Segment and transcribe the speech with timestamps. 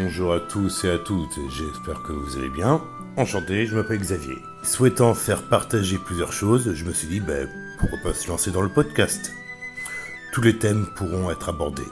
[0.00, 2.80] Bonjour à tous et à toutes, j'espère que vous allez bien.
[3.16, 4.38] Enchanté, je m'appelle Xavier.
[4.62, 7.48] Souhaitant faire partager plusieurs choses, je me suis dit, ben,
[7.80, 9.32] pourquoi pas se lancer dans le podcast
[10.32, 11.82] Tous les thèmes pourront être abordés.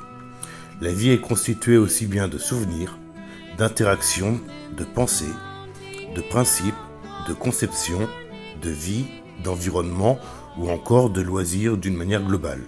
[0.81, 2.97] La vie est constituée aussi bien de souvenirs,
[3.59, 4.41] d'interactions,
[4.77, 5.35] de pensées,
[6.15, 6.75] de principes,
[7.27, 8.09] de conceptions,
[8.63, 9.07] de vie,
[9.43, 10.21] d'environnement
[10.59, 12.63] ou encore de loisirs d'une manière globale.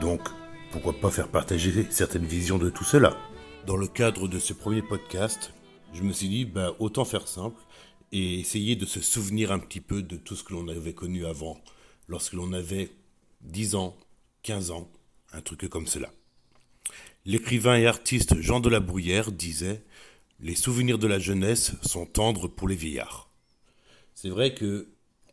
[0.00, 0.20] Donc,
[0.72, 3.18] pourquoi pas faire partager certaines visions de tout cela
[3.68, 5.52] Dans le cadre de ce premier podcast,
[5.92, 7.60] je me suis dit, bah, autant faire simple
[8.12, 11.26] et essayer de se souvenir un petit peu de tout ce que l'on avait connu
[11.26, 11.62] avant,
[12.08, 12.90] lorsque l'on avait
[13.42, 13.94] 10 ans,
[14.40, 14.90] 15 ans,
[15.34, 16.10] un truc comme cela.
[17.26, 19.82] L'écrivain et artiste Jean de la Bruyère disait
[20.40, 23.28] Les souvenirs de la jeunesse sont tendres pour les vieillards.
[24.14, 24.88] C'est vrai que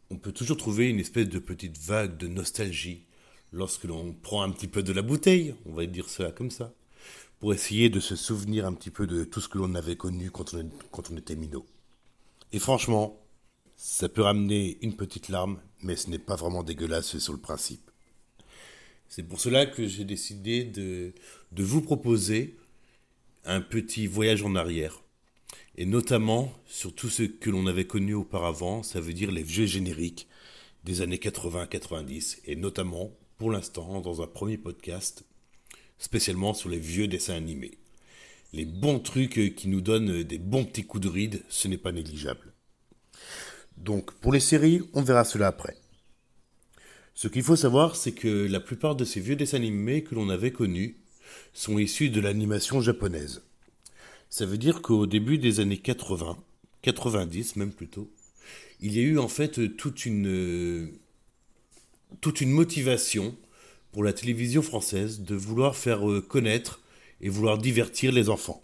[0.10, 3.06] on peut toujours trouver une espèce de petite vague de nostalgie
[3.54, 6.74] lorsque l'on prend un petit peu de la bouteille, on va dire cela comme ça,
[7.46, 10.32] pour essayer de se souvenir un petit peu de tout ce que l'on avait connu
[10.32, 11.64] quand on, était minot.
[12.52, 13.22] Et franchement,
[13.78, 17.92] ça peut ramener une petite larme, mais ce n'est pas vraiment dégueulasse sur le principe.
[19.10, 21.14] C'est pour cela que j'ai décidé de,
[21.52, 22.58] de vous proposer
[23.44, 25.04] un petit voyage en arrière.
[25.78, 29.68] Et notamment sur tout ce que l'on avait connu auparavant, ça veut dire les vieux
[29.68, 30.28] génériques
[30.84, 35.24] des années 80-90, et notamment, pour l'instant, dans un premier podcast,
[35.98, 37.78] spécialement sur les vieux dessins animés.
[38.54, 41.92] Les bons trucs qui nous donnent des bons petits coups de ride, ce n'est pas
[41.92, 42.54] négligeable.
[43.78, 45.78] Donc, pour les séries, on verra cela après.
[47.14, 50.30] Ce qu'il faut savoir, c'est que la plupart de ces vieux dessins animés que l'on
[50.30, 50.98] avait connus
[51.54, 53.42] sont issus de l'animation japonaise.
[54.30, 56.38] Ça veut dire qu'au début des années 80,
[56.82, 58.12] 90 même plutôt,
[58.82, 60.92] il y a eu en fait toute une,
[62.22, 63.36] toute une motivation
[63.96, 66.82] pour la télévision française de vouloir faire connaître
[67.22, 68.62] et vouloir divertir les enfants.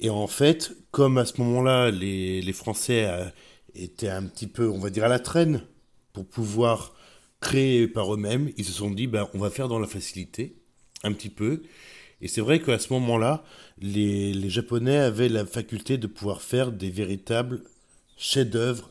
[0.00, 3.26] Et en fait, comme à ce moment-là, les, Français euh,
[3.76, 5.62] étaient un petit peu, on va dire, à la traîne
[6.12, 6.94] pour pouvoir
[7.40, 10.56] créés par eux-mêmes, ils se sont dit, ben, on va faire dans la facilité,
[11.04, 11.62] un petit peu.
[12.20, 13.44] Et c'est vrai qu'à ce moment-là,
[13.80, 17.62] les, les, Japonais avaient la faculté de pouvoir faire des véritables
[18.16, 18.90] chefs-d'œuvre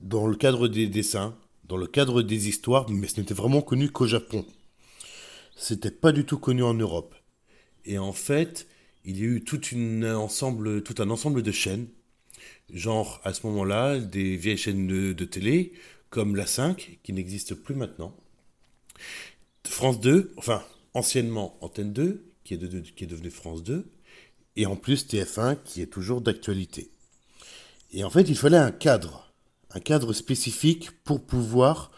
[0.00, 1.36] dans le cadre des dessins,
[1.72, 4.44] dans le cadre des histoires, mais ce n'était vraiment connu qu'au Japon.
[5.56, 7.14] C'était pas du tout connu en Europe.
[7.86, 8.68] Et en fait,
[9.06, 9.58] il y a eu tout,
[10.04, 11.88] ensemble, tout un ensemble de chaînes,
[12.74, 15.72] genre à ce moment-là, des vieilles chaînes de, télé,
[16.10, 18.14] comme la 5, qui n'existe plus maintenant.
[19.64, 20.62] France 2, enfin,
[20.92, 23.86] anciennement Antenne 2, qui est, qui est devenue France 2,
[24.56, 26.90] et en plus TF1, qui est toujours d'actualité.
[27.92, 29.21] Et en fait, il fallait un cadre,
[29.74, 31.90] un cadre spécifique pour pouvoir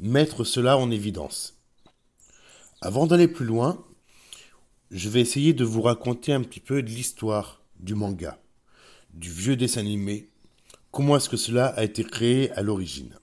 [0.00, 1.58] mettre cela en évidence.
[2.80, 3.84] Avant d'aller plus loin,
[4.90, 8.38] je vais essayer de vous raconter un petit peu de l'histoire du manga,
[9.14, 10.28] du vieux dessin animé,
[10.90, 13.16] comment est-ce que cela a été créé à l'origine.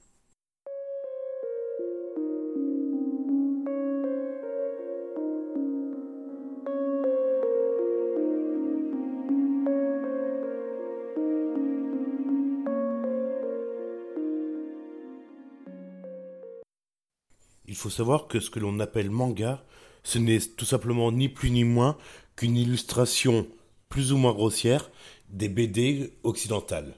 [17.79, 19.63] Faut savoir que ce que l'on appelle manga,
[20.03, 21.97] ce n'est tout simplement ni plus ni moins
[22.35, 23.47] qu'une illustration
[23.89, 24.91] plus ou moins grossière
[25.29, 26.95] des BD occidentales.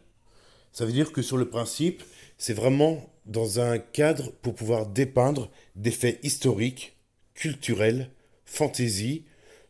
[0.72, 2.04] Ça veut dire que sur le principe,
[2.38, 6.96] c'est vraiment dans un cadre pour pouvoir dépeindre des faits historiques,
[7.34, 8.10] culturels,
[8.46, 9.26] fantaisie,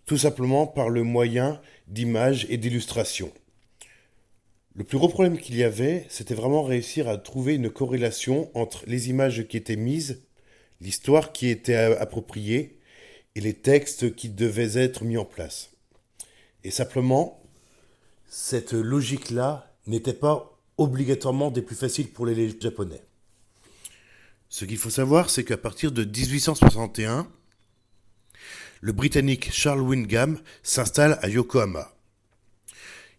[0.06, 3.32] tout simplement par le moyen d'images et d'illustrations.
[4.76, 8.84] Le plus gros problème qu'il y avait, c'était vraiment réussir à trouver une corrélation entre
[8.88, 10.22] les images qui étaient mises
[10.82, 12.80] l'histoire qui était appropriée
[13.36, 15.70] et les textes qui devaient être mis en place.
[16.64, 17.42] Et simplement,
[18.28, 23.02] cette logique-là n'était pas obligatoirement des plus faciles pour les Japonais.
[24.50, 27.32] Ce qu'il faut savoir, c'est qu'à partir de 1861,
[28.82, 31.94] le Britannique Charles Wingham s'installe à Yokohama.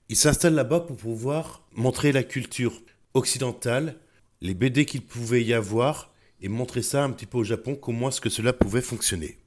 [0.09, 2.83] Il s'installe là-bas pour pouvoir montrer la culture
[3.15, 3.99] occidentale,
[4.41, 6.12] les BD qu'il pouvait y avoir
[6.43, 9.39] et montrer ça un petit peu au Japon, comment est-ce que cela pouvait fonctionner.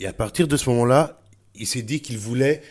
[0.00, 1.20] Et à partir de ce moment-là,
[1.54, 2.62] il s'est dit qu'il voulait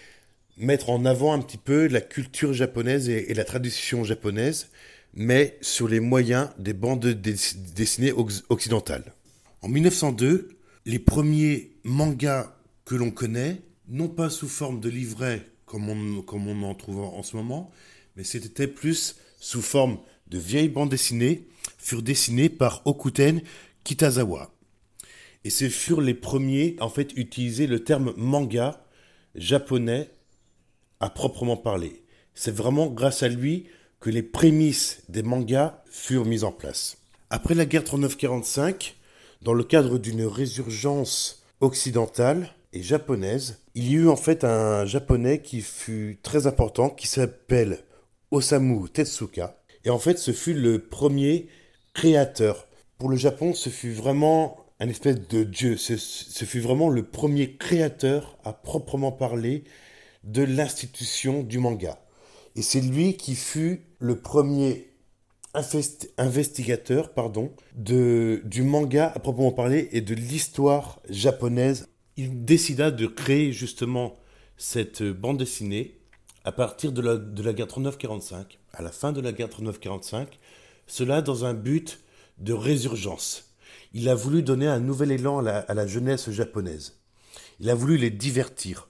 [0.56, 4.70] mettre en avant un petit peu la culture japonaise et, et, la tradition japonaise,
[5.14, 8.14] mais sur les moyens des bandes dessinées
[8.50, 9.14] occidentales.
[9.62, 10.50] En 1902,
[10.86, 12.56] les premiers mangas
[12.86, 17.00] que l'on connaît, non pas sous forme de livret comme on, comme on en trouve
[17.00, 17.72] en ce moment,
[18.16, 21.48] mais c'était plus sous forme de vieilles bandes dessinées
[21.78, 23.42] furent dessinés par Okuten
[23.84, 24.52] Kitazawa.
[25.44, 28.86] Et ce furent les premiers, en fait, utiliser le terme manga
[29.36, 30.10] japonais
[31.00, 32.04] à proprement parler.
[32.34, 33.68] C'est vraiment grâce à lui
[34.00, 36.98] que les prémices des mangas furent mises en place.
[37.30, 38.94] Après la guerre 39-45,
[39.42, 45.42] dans le cadre d'une résurgence occidentale et japonaise, il y eut en fait un japonais
[45.42, 47.80] qui fut très important qui s'appelle
[48.32, 49.62] Osamu Tezuka.
[49.86, 51.48] Et en fait, ce fut le premier
[51.98, 52.68] créateur.
[53.00, 55.78] Pour le Japon, ce fut vraiment un espèce de dieu.
[55.78, 55.96] Ce,
[56.46, 59.64] fut vraiment le premier créateur à proprement parler
[60.24, 62.00] de l'institution du manga.
[62.56, 64.92] Et c'est lui qui fut le premier
[66.20, 71.90] investigateur pardon, de, du manga à proprement parler et de l'histoire japonaise.
[72.16, 74.14] Il décida de créer justement
[74.56, 75.96] cette bande dessinée
[76.44, 80.28] à partir de la, de la guerre 39-45, à la fin de la guerre 39-45,
[80.88, 82.00] cela dans un but
[82.40, 83.54] de résurgence.
[83.94, 87.00] Il a voulu donner un nouvel élan à la, jeunesse japonaise.
[87.60, 88.90] Il a voulu les divertir.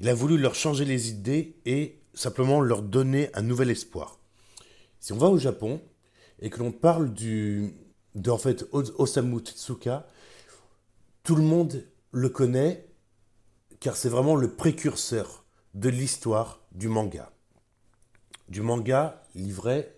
[0.00, 4.18] Il a voulu leur changer les idées et simplement leur donner un nouvel espoir.
[5.00, 5.80] Si on va au Japon
[6.40, 7.74] et que l'on parle du,
[8.14, 9.40] de en fait Osamu
[11.22, 12.86] tout le monde le connaît
[13.80, 17.32] car c'est vraiment le précurseur de l'histoire du manga.
[18.48, 19.88] Du manga livré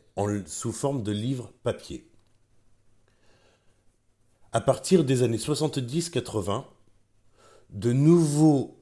[0.47, 2.09] sous forme de livres papier.
[4.53, 6.65] À partir des années 70-80,
[7.71, 8.81] de nouveaux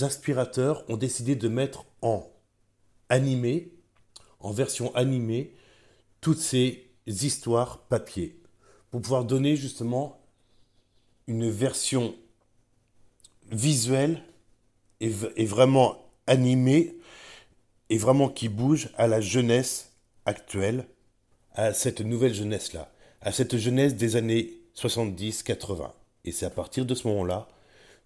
[0.00, 2.26] inspirateurs ont décidé de mettre en
[3.10, 3.74] animé,
[4.38, 5.54] en version animée,
[6.22, 8.40] toutes ces histoires papier,
[8.90, 10.24] pour pouvoir donner justement
[11.26, 12.14] une version
[13.50, 14.22] visuelle
[15.00, 16.98] et vraiment animée
[17.90, 19.89] et vraiment qui bouge à la jeunesse
[20.26, 20.86] actuelle,
[21.54, 22.90] à cette nouvelle jeunesse-là,
[23.20, 25.90] à cette jeunesse des années 70-80.
[26.24, 27.48] Et c'est à partir de ce moment-là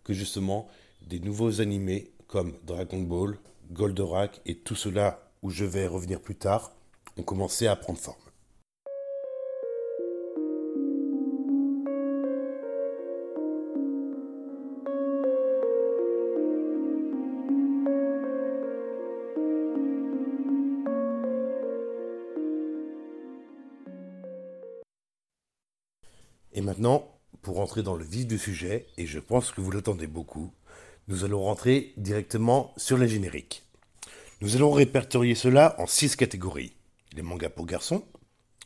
[0.02, 0.68] que justement
[1.02, 3.36] des nouveaux animés comme Dragon Ball,
[3.72, 6.72] Goldorak et tout cela où je vais revenir plus tard
[7.16, 8.23] ont commencé à prendre forme.
[26.54, 27.10] Et maintenant,
[27.42, 30.52] pour rentrer dans le vif du sujet, et je pense que vous l'attendez beaucoup,
[31.08, 33.64] nous allons rentrer directement sur les génériques.
[34.40, 36.72] Nous allons répertorier cela en six catégories.
[37.12, 38.04] Les mangas pour garçons,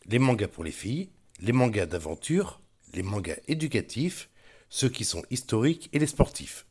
[0.07, 1.09] les mangas pour les filles,
[1.41, 2.61] les mangas d'aventure,
[2.95, 4.29] les mangas éducatifs,
[4.69, 6.67] ceux qui sont historiques et les sportifs.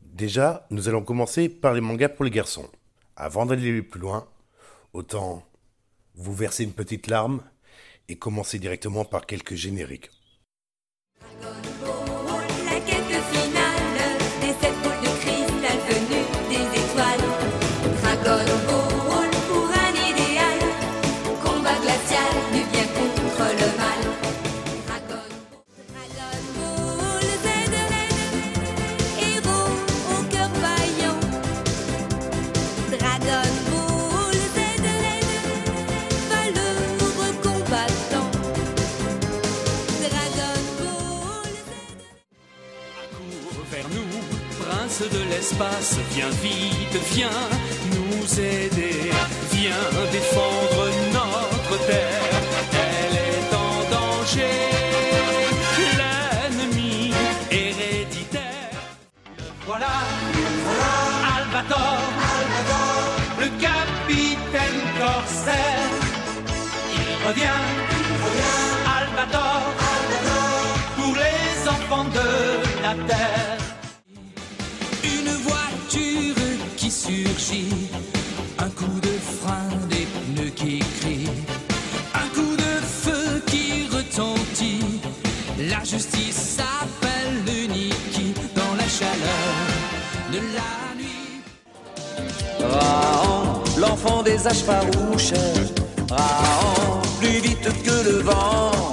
[0.00, 2.68] Déjà, nous allons commencer par les mangas pour les garçons.
[3.16, 4.28] Avant d'aller plus loin,
[4.92, 5.46] autant
[6.14, 7.42] vous verser une petite larme
[8.08, 10.10] et commencer directement par quelques génériques.
[46.10, 47.28] Viens vite, viens
[47.92, 49.10] nous aider,
[49.52, 52.34] viens défendre notre terre,
[52.72, 54.58] elle est en danger,
[55.98, 57.12] l'ennemi
[57.50, 58.78] héréditaire.
[59.66, 59.94] Voilà,
[61.36, 61.98] Albator,
[63.40, 65.90] le capitaine corsaire,
[66.96, 67.62] il revient,
[68.98, 69.62] Albator,
[70.96, 73.53] pour les enfants de la terre.
[78.58, 81.28] Un coup de frein, des pneus qui crient,
[82.14, 85.00] un coup de feu qui retentit.
[85.58, 89.54] La justice s'appelle Niki dans la chaleur
[90.32, 91.42] de la nuit.
[92.60, 95.34] Rahan, l'enfant des âges farouches.
[97.20, 98.92] Plus vite que le vent,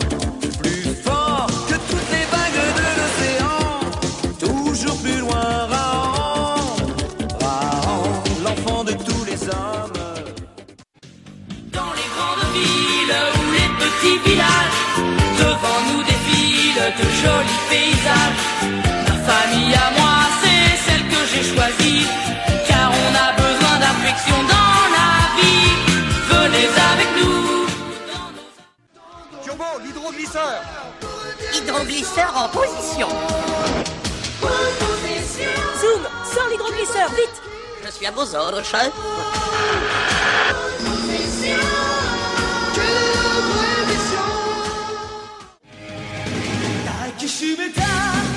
[14.22, 14.80] petits villages,
[15.38, 18.42] devant nous défilent de jolis paysages.
[19.08, 22.08] Ma famille à moi, c'est celle que j'ai choisie,
[22.68, 25.74] car on a besoin d'affection dans la vie.
[26.30, 27.68] Venez avec nous.
[29.44, 30.62] Turbo, l'hydroglisseur
[31.54, 33.08] Hydroglisseur en position.
[35.80, 36.02] Zoom,
[36.34, 37.42] sors l'hydroglisseur, vite
[37.82, 38.92] Je Je suis à vos ordres, chef.
[47.22, 48.31] きしめた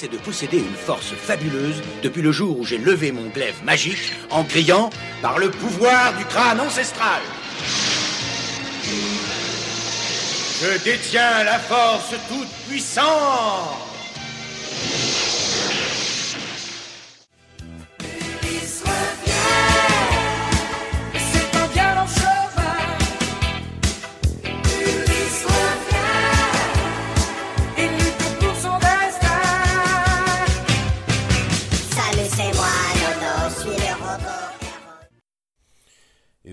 [0.00, 4.12] c'est de posséder une force fabuleuse depuis le jour où j'ai levé mon glaive magique
[4.30, 4.90] en criant
[5.22, 7.20] par le pouvoir du crâne ancestral.
[10.62, 13.87] Je détiens la force toute puissante.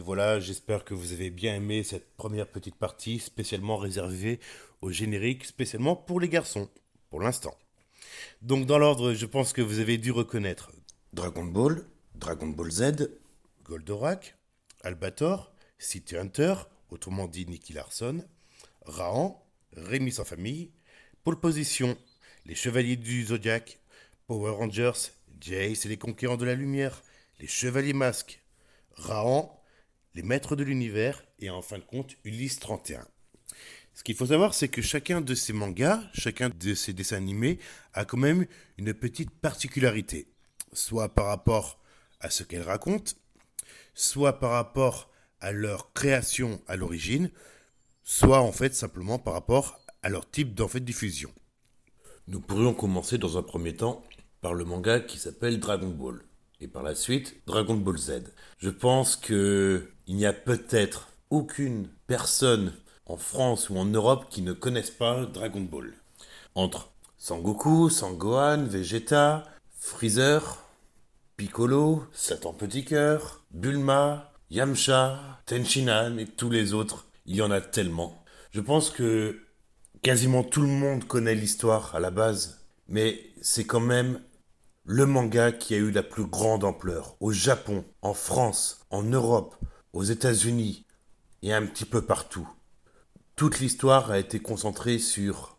[0.05, 4.39] Voilà, j'espère que vous avez bien aimé cette première petite partie spécialement réservée
[4.81, 6.69] au générique, spécialement pour les garçons,
[7.09, 7.57] pour l'instant.
[8.43, 10.71] Donc dans l'ordre, je pense que vous avez dû reconnaître
[11.13, 13.09] Dragon Ball, Dragon Ball Z,
[13.63, 14.35] Goldorak,
[14.83, 16.53] Albator, City Hunter,
[16.91, 18.23] autrement dit Nicky Larson,
[18.85, 20.69] Rahan, Rémi sans famille,
[21.23, 21.97] Pole Position,
[22.45, 23.79] Les Chevaliers du Zodiac,
[24.27, 25.09] Power Rangers,
[25.41, 27.01] Jace et les Conquérants de la Lumière,
[27.39, 28.43] Les Chevaliers Masques,
[28.97, 29.54] Rahan,
[30.15, 33.05] Les Maîtres de l'Univers et en fin de compte Ulysse 31.
[33.93, 37.59] Ce qu'il faut savoir, c'est que chacun de ces mangas, chacun de ces dessins animés
[37.93, 38.45] a quand même
[38.77, 40.27] une petite particularité,
[40.71, 41.81] soit par rapport
[42.21, 43.11] à ce qu'elles racontent,
[43.93, 47.29] soit par rapport à leur création à l'origine,
[48.05, 51.33] soit en fait simplement par rapport à leur type d'en fait diffusion.
[52.29, 54.01] Nous pourrions commencer dans un premier temps
[54.39, 56.23] par le manga qui s'appelle Dragon Ball
[56.65, 58.23] et par la suite Dragon Ball Z.
[58.57, 62.73] Je pense que il n'y a peut-être aucune personne
[63.05, 65.93] en France ou en Europe qui ne connaisse pas Dragon Ball.
[66.55, 69.45] Entre Sangoku, Sangohan, Vegeta,
[69.77, 70.63] Freezer,
[71.37, 77.61] Piccolo, Satan Petit Cœur, Bulma, Yamcha, Tenshinhan et tous les autres, il y en a
[77.61, 78.23] tellement.
[78.51, 79.39] Je pense que
[80.01, 84.19] quasiment tout le monde connaît l'histoire à la base, mais c'est quand même
[84.85, 87.17] le manga qui a eu la plus grande ampleur.
[87.19, 89.55] Au Japon, en France, en Europe,
[89.93, 90.85] aux États-Unis
[91.41, 92.47] et un petit peu partout.
[93.35, 95.57] Toute l'histoire a été concentrée sur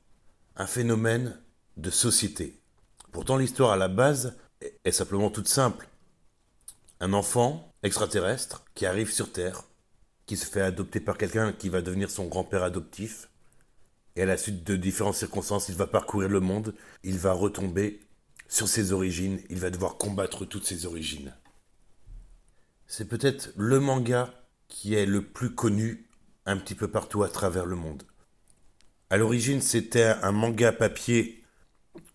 [0.55, 1.41] un phénomène
[1.77, 2.61] de société.
[3.11, 5.89] Pourtant l'histoire à la base est- simplement toute simple.
[7.01, 9.65] Un enfant extraterrestre qui arrive sur Terre,
[10.25, 13.29] qui se fait adopter par quelqu'un qui va devenir son grand-père adoptif,
[14.15, 18.01] et à la suite de différentes circonstances, il va parcourir le monde, il va retomber
[18.49, 21.35] sur ses origines, il va devoir combattre toutes ses origines.
[22.87, 24.33] C'est peut-être le manga
[24.69, 26.09] qui est le plus connu
[26.45, 28.05] un petit peu partout à travers le monde.
[29.11, 31.43] À l'origine, c'était un manga papier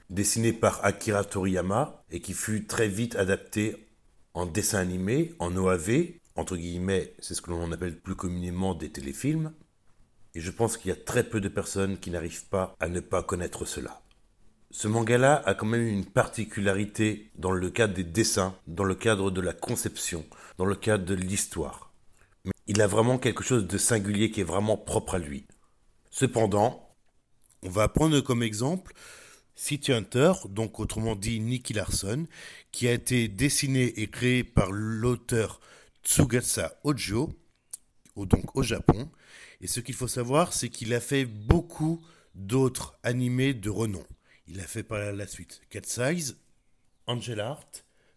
[0.09, 3.87] dessiné par Akira Toriyama et qui fut très vite adapté
[4.33, 8.89] en dessin animé, en OAV, entre guillemets, c'est ce que l'on appelle plus communément des
[8.89, 9.53] téléfilms.
[10.33, 13.01] Et je pense qu'il y a très peu de personnes qui n'arrivent pas à ne
[13.01, 14.01] pas connaître cela.
[14.73, 19.29] Ce manga-là a quand même une particularité dans le cadre des dessins, dans le cadre
[19.29, 20.25] de la conception,
[20.57, 21.91] dans le cadre de l'histoire.
[22.45, 25.45] Mais il a vraiment quelque chose de singulier qui est vraiment propre à lui.
[26.09, 26.89] Cependant,
[27.63, 28.93] on va prendre comme exemple
[29.55, 32.25] City Hunter, donc autrement dit Nicky Larson,
[32.71, 35.59] qui a été dessiné et créé par l'auteur
[36.01, 37.29] Tsugasa Ojo,
[38.15, 39.09] donc au Japon.
[39.59, 42.01] Et ce qu'il faut savoir, c'est qu'il a fait beaucoup
[42.35, 44.05] d'autres animés de renom.
[44.53, 46.35] Il a fait par la suite Cat Size,
[47.07, 47.71] Angel Art,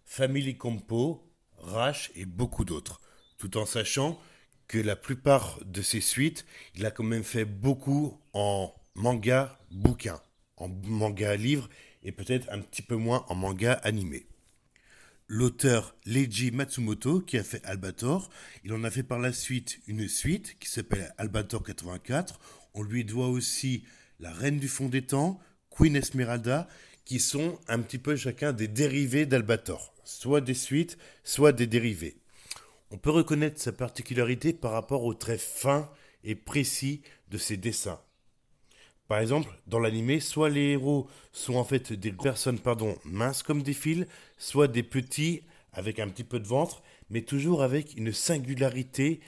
[0.05, 3.01] Family Compo, Rash et beaucoup d'autres.
[3.39, 4.21] Tout en sachant
[4.67, 10.21] que la plupart de ses suites, il a quand même fait beaucoup en manga bouquin,
[10.57, 11.69] en manga livre
[12.03, 14.27] et peut-être un petit peu moins en manga animé.
[15.29, 18.29] l'auteur Leiji Matsumoto qui a fait Albator.
[18.65, 22.41] Il en a fait par la suite une suite qui s'appelle Albator 84.
[22.75, 23.85] On lui doit aussi
[24.19, 25.41] La Reine du Fond des Temps,
[25.77, 26.69] Queen Esmeralda,
[27.05, 32.17] qui sont un petit peu chacun des dérivés d'Albator, soit des suites, soit des dérivés.
[32.91, 35.91] On peut reconnaître sa particularité par rapport au trait fin
[36.23, 38.01] et précis de ses dessins.
[39.09, 43.63] Par exemple, dans l'animé, soit les héros sont en fait des personnes pardon, minces comme
[43.63, 44.07] des fils,
[44.39, 49.21] soit des petits avec un petit peu de ventre, mais toujours avec une singularité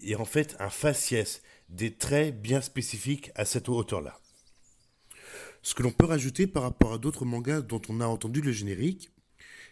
[0.00, 4.18] et en fait un faciès, des traits bien spécifiques à cette hauteur-là.
[5.62, 8.52] Ce que l'on peut rajouter par rapport à d'autres mangas dont on a entendu le
[8.52, 9.10] générique,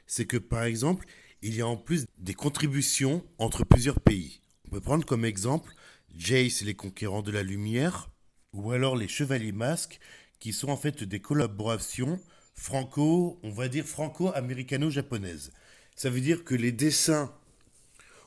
[0.07, 1.07] c'est que par exemple,
[1.43, 4.41] il y a en plus des contributions entre plusieurs pays.
[4.67, 5.73] On peut prendre comme exemple
[6.17, 8.11] Jace et les Conquérants de la Lumière,
[8.53, 10.01] ou alors les Chevaliers Masques,
[10.39, 12.19] qui sont en fait des collaborations
[12.55, 15.53] franco, on va dire franco-américano-japonaises.
[15.95, 17.33] Ça veut dire que les dessins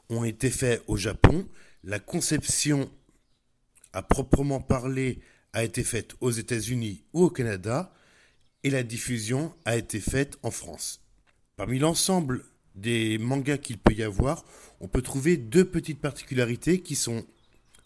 [0.10, 1.48] ont été faits au Japon,
[1.84, 2.89] la conception
[3.94, 5.20] à proprement parler
[5.53, 7.94] a été faite aux États-Unis ou au Canada,
[8.63, 11.01] et la diffusion a été faite en France.
[11.56, 14.46] Parmi l'ensemble des mangas qu'il peut y avoir,
[14.79, 17.25] on peut trouver deux petites particularités qui sont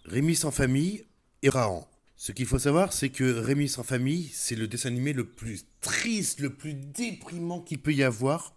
[0.06, 1.06] Rémi sans famille
[1.42, 1.90] et Rahan.
[2.16, 5.66] Ce qu'il faut savoir, c'est que Rémi sans famille, c'est le dessin animé le plus
[5.82, 8.56] triste, le plus déprimant qu'il peut y avoir.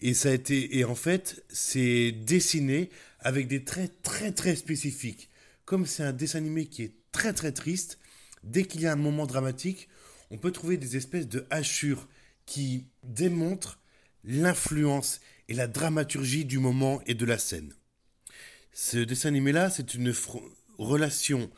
[0.00, 5.30] Et ça a été, et en fait, c'est dessiné avec des traits très très spécifiques.
[5.64, 7.98] Comme c'est un dessin animé qui est très très triste,
[8.44, 9.88] dès qu'il y a un moment dramatique,
[10.30, 12.08] on peut trouver des espèces de hachures
[12.44, 13.80] qui démontrent
[14.22, 17.72] l'influence et la dramaturgie du moment et de la scène.
[18.72, 20.12] Ce dessin animé-là, c'est une
[20.76, 21.50] relation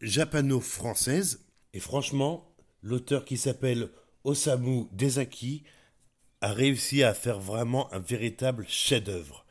[0.00, 1.46] japano-française.
[1.72, 3.90] Et franchement, l'auteur qui s'appelle
[4.24, 5.62] Osamu Dezaki
[6.40, 9.46] a réussi à faire vraiment un véritable chef-d'œuvre.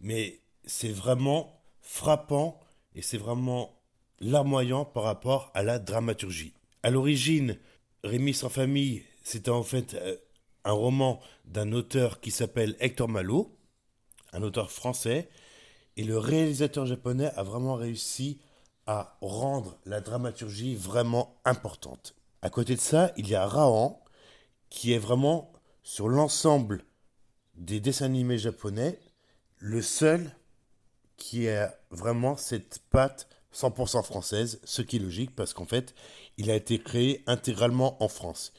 [0.00, 2.58] Mais c'est vraiment frappant
[2.96, 3.75] et c'est vraiment
[4.20, 6.54] larmoyant par rapport à la dramaturgie.
[6.82, 7.58] À l'origine,
[8.04, 10.16] Rémi sans famille, c'était en fait euh,
[10.64, 13.56] un roman d'un auteur qui s'appelle Hector Malo,
[14.32, 15.28] un auteur français,
[15.96, 18.40] et le réalisateur japonais a vraiment réussi
[18.86, 22.14] à rendre la dramaturgie vraiment importante.
[22.42, 24.02] À côté de ça, il y a Rahan,
[24.68, 25.52] qui est vraiment,
[25.82, 26.84] sur l'ensemble
[27.54, 29.00] des dessins animés japonais,
[29.58, 30.30] le seul
[31.16, 35.94] qui a vraiment cette patte 100% française, ce qui est logique parce qu'en fait,
[36.36, 38.52] il a été créé intégralement en France.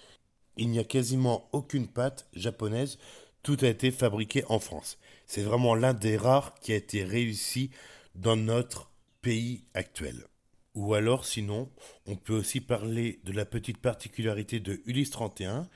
[0.58, 2.98] Il n'y a quasiment aucune pâte japonaise,
[3.44, 4.98] tout a été fabriqué en France.
[5.28, 7.70] C'est vraiment l'un des rares qui a été réussi
[8.16, 8.90] dans notre
[9.22, 10.26] pays actuel.
[10.74, 11.70] Ou alors, sinon,
[12.06, 15.70] on peut aussi parler de la petite particularité de Ulysse 31,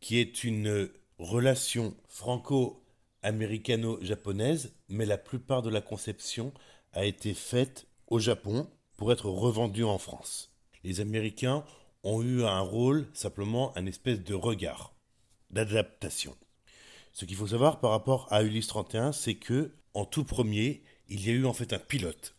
[0.00, 6.52] qui est une relation franco-américano-japonaise, mais la plupart de la conception
[6.92, 10.50] a été faite au Japon pour être revendue en France.
[10.84, 11.64] Les Américains
[12.02, 14.94] ont eu un rôle, simplement un espèce de regard,
[15.50, 16.36] d'adaptation.
[17.12, 21.26] Ce qu'il faut savoir par rapport à Ulysse 31, c'est que, en tout premier, il
[21.26, 22.34] y a eu en fait un pilote.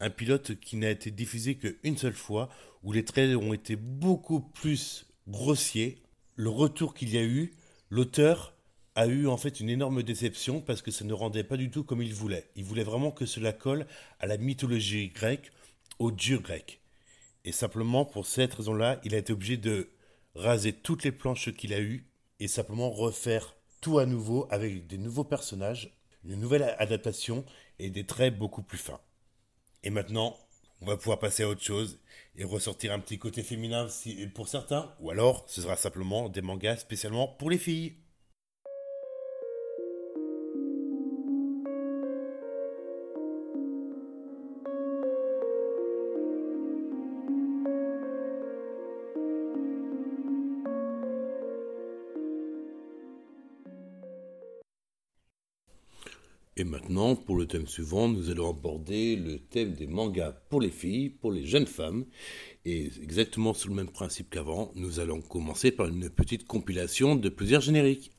[0.00, 2.48] Un pilote qui n'a été diffusé qu'une seule fois,
[2.82, 6.02] où les traits ont été beaucoup plus grossiers.
[6.34, 7.54] Le retour qu'il y a eu,
[7.88, 8.54] l'auteur
[8.94, 11.84] a eu en fait une énorme déception parce que ça ne rendait pas du tout
[11.84, 12.50] comme il voulait.
[12.56, 13.86] Il voulait vraiment que cela colle
[14.20, 15.50] à la mythologie grecque,
[15.98, 16.80] aux dieux grecs.
[17.44, 19.90] Et simplement pour cette raison-là, il a été obligé de
[20.34, 22.06] raser toutes les planches qu'il a eues
[22.40, 27.44] et simplement refaire tout à nouveau avec des nouveaux personnages, une nouvelle adaptation
[27.78, 29.00] et des traits beaucoup plus fins.
[29.82, 30.36] Et maintenant,
[30.80, 31.98] on va pouvoir passer à autre chose
[32.36, 33.86] et ressortir un petit côté féminin
[34.34, 37.94] pour certains, ou alors ce sera simplement des mangas spécialement pour les filles.
[57.02, 61.32] Pour le thème suivant, nous allons aborder le thème des mangas pour les filles, pour
[61.32, 62.04] les jeunes femmes.
[62.64, 67.28] Et exactement sous le même principe qu'avant, nous allons commencer par une petite compilation de
[67.28, 68.12] plusieurs génériques.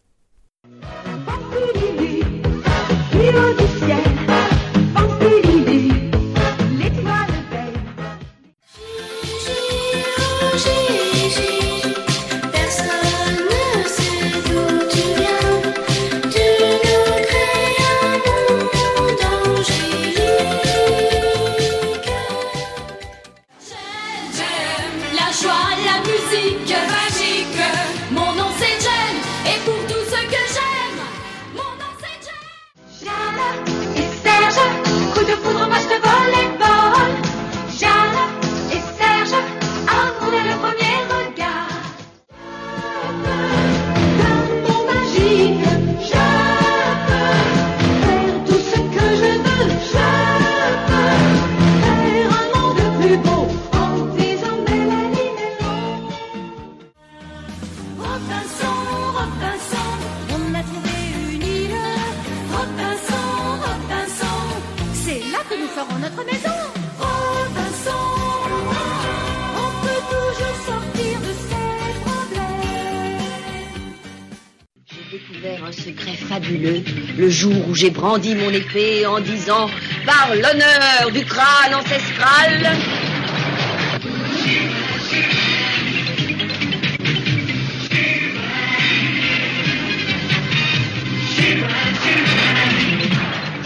[77.83, 79.69] J'ai brandi mon épée en disant
[80.05, 82.77] Par l'honneur du crâne ancestral.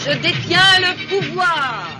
[0.04, 1.97] Je détiens le pouvoir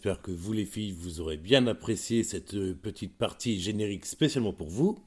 [0.00, 4.54] j'espère que vous les filles, vous aurez bien apprécié cette euh, petite partie générique spécialement
[4.54, 4.98] pour vous.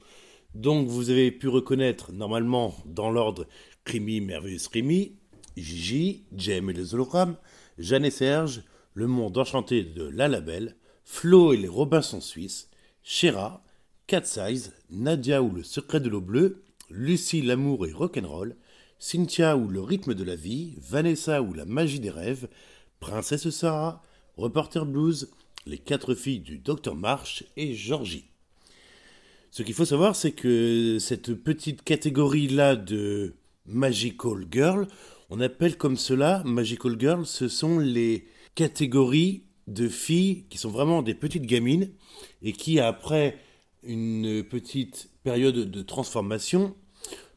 [0.54, 3.48] Donc vous avez pu reconnaître normalement dans l'ordre
[3.82, 5.16] Crimi, Merveilleuse Crimi,
[5.56, 7.36] Gigi, Jem et les hologrammes,
[7.76, 12.70] Jeanne et Serge, Le Monde Enchanté de La Labelle, Flo et les Robinson Suisses,
[13.02, 13.64] Chéra,
[14.06, 18.54] Cat Size, Nadia ou Le Secret de l'eau bleue, Lucie l'amour et rock'n'roll,
[19.00, 22.46] Cynthia ou Le rythme de la vie, Vanessa ou La magie des rêves,
[23.00, 24.00] Princesse Sarah,
[24.36, 25.30] Reporter Blues,
[25.66, 28.26] Les quatre filles du Docteur March et Georgie.
[29.50, 33.34] Ce qu'il faut savoir, c'est que cette petite catégorie-là de
[33.66, 34.88] Magical Girl,
[35.30, 41.02] on appelle comme cela Magical Girl, ce sont les catégories de filles qui sont vraiment
[41.02, 41.90] des petites gamines
[42.42, 43.38] et qui, après
[43.84, 46.74] une petite période de transformation,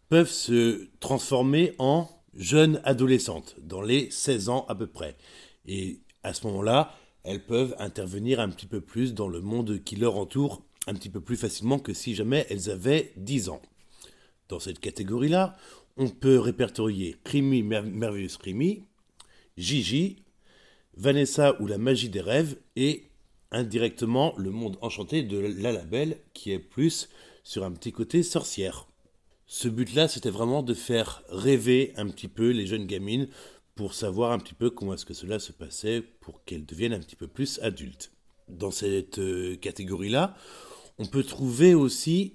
[0.10, 5.15] peuvent se transformer en jeunes adolescentes, dans les 16 ans à peu près.
[5.67, 9.95] Et à ce moment-là, elles peuvent intervenir un petit peu plus dans le monde qui
[9.95, 13.61] leur entoure, un petit peu plus facilement que si jamais elles avaient 10 ans.
[14.49, 15.57] Dans cette catégorie-là,
[15.97, 18.83] on peut répertorier Crimi, Mer- Merveilleuse Crimi,
[19.57, 20.17] Gigi,
[20.95, 23.03] Vanessa ou la magie des rêves et
[23.51, 27.09] indirectement le monde enchanté de la label qui est plus
[27.43, 28.87] sur un petit côté sorcière.
[29.45, 33.29] Ce but-là, c'était vraiment de faire rêver un petit peu les jeunes gamines
[33.77, 36.99] pour savoir un petit peu comment est-ce que cela se passait pour qu'elles deviennent un
[36.99, 38.11] petit peu plus adultes.
[38.49, 40.35] Dans cette euh, catégorie-là,
[40.97, 42.33] on peut trouver aussi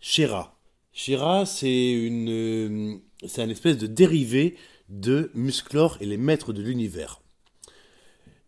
[0.00, 0.58] Shera.
[0.92, 4.56] Shera, c'est une, euh, espèce de dérivé
[4.88, 7.22] de Musclor et les maîtres de l'univers.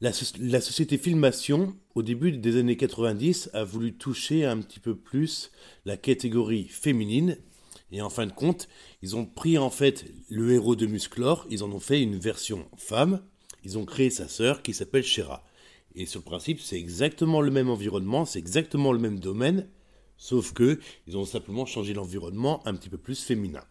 [0.00, 4.96] La, la société Filmation, au début des années 90, a voulu toucher un petit peu
[4.96, 5.52] plus
[5.84, 7.38] la catégorie féminine.
[7.94, 8.68] Et en fin de compte,
[9.02, 12.66] ils ont pris en fait le héros de Musclor, ils en ont fait une version
[12.76, 13.22] femme,
[13.62, 15.44] ils ont créé sa sœur qui s'appelle Shera.
[15.94, 19.68] Et sur le principe, c'est exactement le même environnement, c'est exactement le même domaine,
[20.16, 23.64] Sauf que ils ont simplement changé l'environnement un petit peu plus féminin.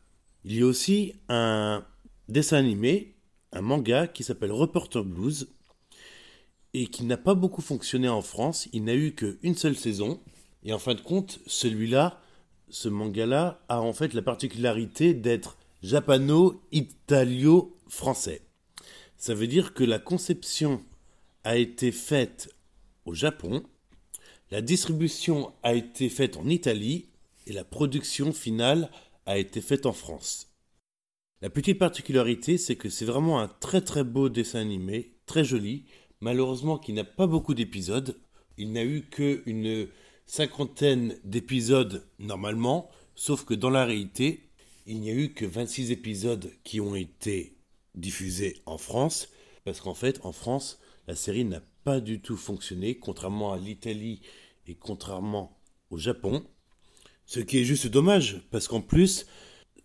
[0.44, 1.86] Il y a aussi un
[2.28, 3.16] dessin animé,
[3.52, 5.48] un manga qui s'appelle Reporter Blues
[6.74, 8.68] et qui n'a pas beaucoup fonctionné en France.
[8.74, 10.20] Il n'a eu qu'une seule saison.
[10.64, 12.22] Et en fin de compte, celui-là,
[12.74, 18.42] ce manga-là, a en fait la particularité d'être japano-italio-français.
[19.16, 20.84] Ça veut dire que la conception
[21.44, 22.50] a été faite
[23.06, 23.62] au Japon,
[24.50, 27.10] la distribution a été faite en Italie
[27.46, 28.90] et la production finale
[29.28, 30.48] a été faite en France.
[31.42, 35.86] La petite particularité, c'est que c'est vraiment un très très beau dessin animé, très joli,
[36.22, 38.18] malheureusement qui n'a pas beaucoup d'épisodes.
[38.58, 39.90] Il n'a eu qu'une
[40.34, 44.50] cinquantaine d'épisodes normalement, sauf que dans la réalité,
[44.88, 47.56] il n'y a eu que 26 épisodes qui ont été
[47.94, 49.30] diffusés en France,
[49.64, 54.22] parce qu'en fait, en France, la série n'a pas du tout fonctionné, contrairement à l'Italie
[54.66, 56.44] et contrairement au Japon.
[57.28, 59.28] Ce qui est juste dommage, parce qu'en plus,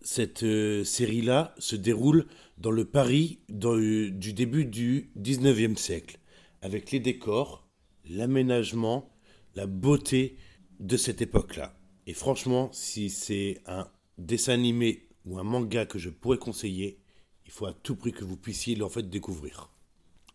[0.01, 2.25] cette euh, série-là se déroule
[2.57, 6.17] dans le Paris euh, du début du 19e siècle,
[6.63, 7.69] avec les décors,
[8.09, 9.11] l'aménagement,
[9.55, 10.37] la beauté
[10.79, 11.75] de cette époque-là.
[12.07, 16.99] Et franchement, si c'est un dessin animé ou un manga que je pourrais conseiller,
[17.45, 19.71] il faut à tout prix que vous puissiez en fait découvrir.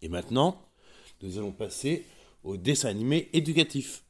[0.03, 0.69] Et maintenant,
[1.23, 2.05] nous allons passer
[2.43, 4.05] au dessin animé éducatif.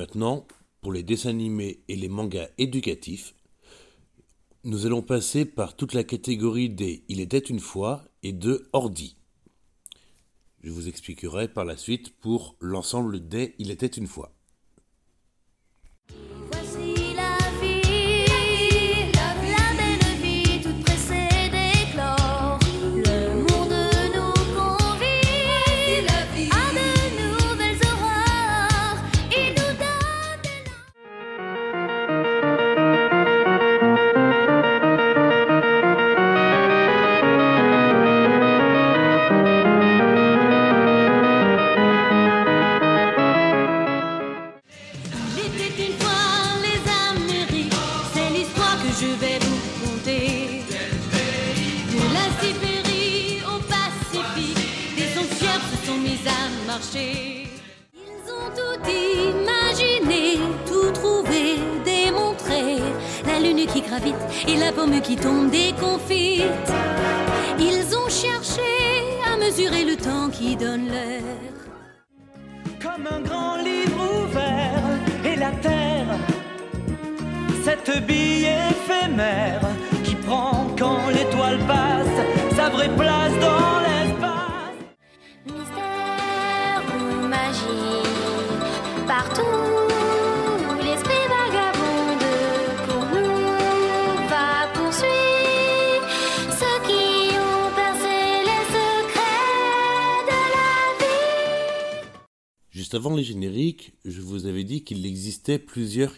[0.00, 0.46] Maintenant,
[0.80, 3.34] pour les dessins animés et les mangas éducatifs,
[4.64, 9.18] nous allons passer par toute la catégorie des Il était une fois et de Ordi.
[10.62, 14.32] Je vous expliquerai par la suite pour l'ensemble des Il était une fois.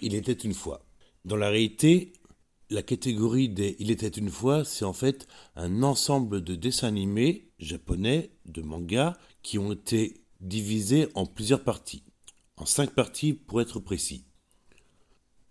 [0.02, 0.84] Il était une fois.
[1.24, 2.12] Dans la réalité,
[2.70, 7.48] la catégorie des Il était une fois, c'est en fait un ensemble de dessins animés
[7.60, 12.02] japonais, de mangas, qui ont été divisés en plusieurs parties.
[12.56, 14.24] En cinq parties pour être précis.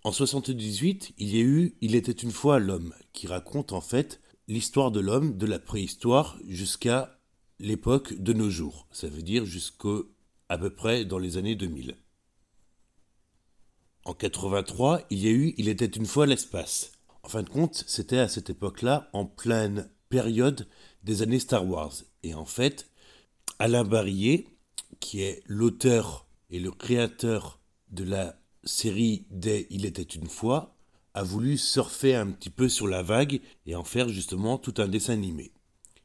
[0.04, 4.20] En 78, il y a eu Il était une fois l'homme, qui raconte en fait
[4.50, 7.18] l'histoire de l'homme de la préhistoire jusqu'à
[7.60, 8.88] l'époque de nos jours.
[8.92, 10.12] Ça veut dire jusqu'au
[10.50, 11.96] à peu près dans les années 2000.
[14.04, 16.94] En 83, il y a eu Il était une fois l'espace.
[17.24, 20.68] En fin de compte, c'était à cette époque-là, en pleine période
[21.04, 21.94] des années Star Wars.
[22.24, 22.90] Et en fait,
[23.60, 24.48] Alain Barillet,
[25.00, 27.60] qui est l'auteur et le créateur
[27.90, 30.76] de la série des Il était une fois,
[31.14, 34.88] a voulu surfer un petit peu sur la vague et en faire justement tout un
[34.88, 35.52] dessin animé.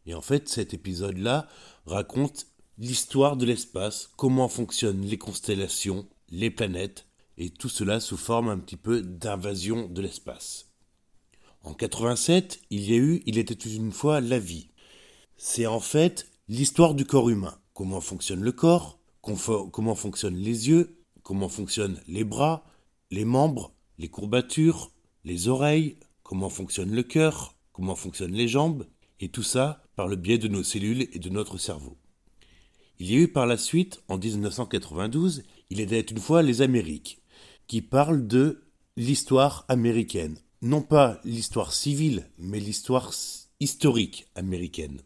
[0.05, 1.49] Et en fait, cet épisode-là
[1.87, 2.47] raconte
[2.79, 7.07] l'histoire de l'espace, comment fonctionnent les constellations, les planètes,
[7.38, 10.70] et tout cela sous forme un petit peu d'invasion de l'espace.
[11.62, 14.70] En 87, il y a eu Il était une fois la vie.
[15.37, 17.59] C'est en fait l'histoire du corps humain.
[17.75, 22.64] Comment fonctionne le corps, comment fonctionnent les yeux, comment fonctionnent les bras,
[23.11, 24.92] les membres, les courbatures,
[25.25, 28.87] les oreilles, comment fonctionne le cœur, comment fonctionnent les jambes,
[29.20, 31.96] et tout ça par le biais de nos cellules et de notre cerveau.
[32.99, 37.20] Il y a eu par la suite, en 1992, Il était une fois les Amériques,
[37.66, 38.64] qui parle de
[38.96, 40.38] l'histoire américaine.
[40.62, 43.12] Non pas l'histoire civile, mais l'histoire
[43.61, 45.00] historique américaine.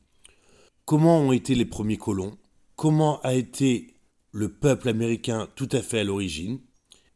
[0.85, 2.39] Comment ont été les premiers colons?
[2.77, 3.95] Comment a été
[4.33, 6.61] le peuple américain tout à fait à l'origine?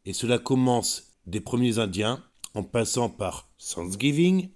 [0.05, 4.49] Et cela commence des premiers Indiens, en passant par Thanksgiving,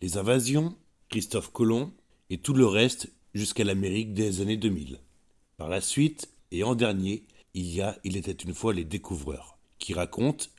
[0.00, 0.76] les invasions,
[1.08, 1.92] Christophe Colomb
[2.28, 5.00] et tout le reste jusqu'à l'Amérique des années 2000.
[5.56, 7.24] Par la suite, et en dernier,
[7.54, 9.53] il y a Il était une fois les découvreurs,
[9.84, 10.50] qui raconte,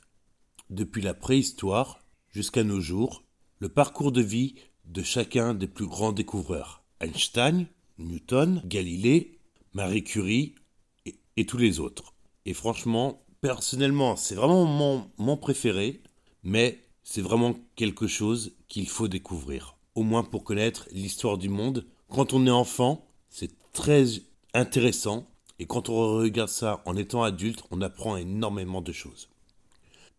[0.70, 1.98] depuis la préhistoire
[2.30, 3.24] jusqu'à nos jours,
[3.58, 6.84] le parcours de vie de chacun des plus grands découvreurs.
[7.00, 7.66] Einstein,
[7.98, 9.40] Newton, Galilée,
[9.72, 10.54] Marie Curie
[11.36, 12.14] et, tous les autres.
[12.44, 16.02] Et franchement, personnellement, c'est vraiment mon, mon préféré,
[16.44, 19.76] mais c'est vraiment quelque chose qu'il faut découvrir.
[19.96, 21.84] Au moins pour connaître l'histoire du monde.
[22.08, 24.06] Quand on est enfant, c'est très
[24.54, 25.28] intéressant.
[25.58, 29.28] Et quand on regarde ça en étant adulte, on apprend énormément de choses.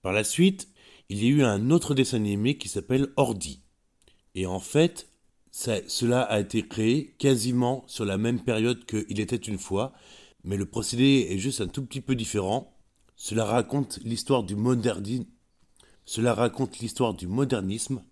[0.01, 0.67] Par la suite,
[1.09, 3.61] il y a eu un autre dessin animé qui s'appelle Ordi.
[4.35, 5.09] Et en fait,
[5.51, 9.93] cela a été créé quasiment sur la même période que Il était une fois,
[10.43, 12.73] mais le procédé est juste un tout petit peu différent.
[13.15, 15.25] Cela raconte l'histoire du modernisme,
[16.05, 18.03] cela raconte l'histoire du modernisme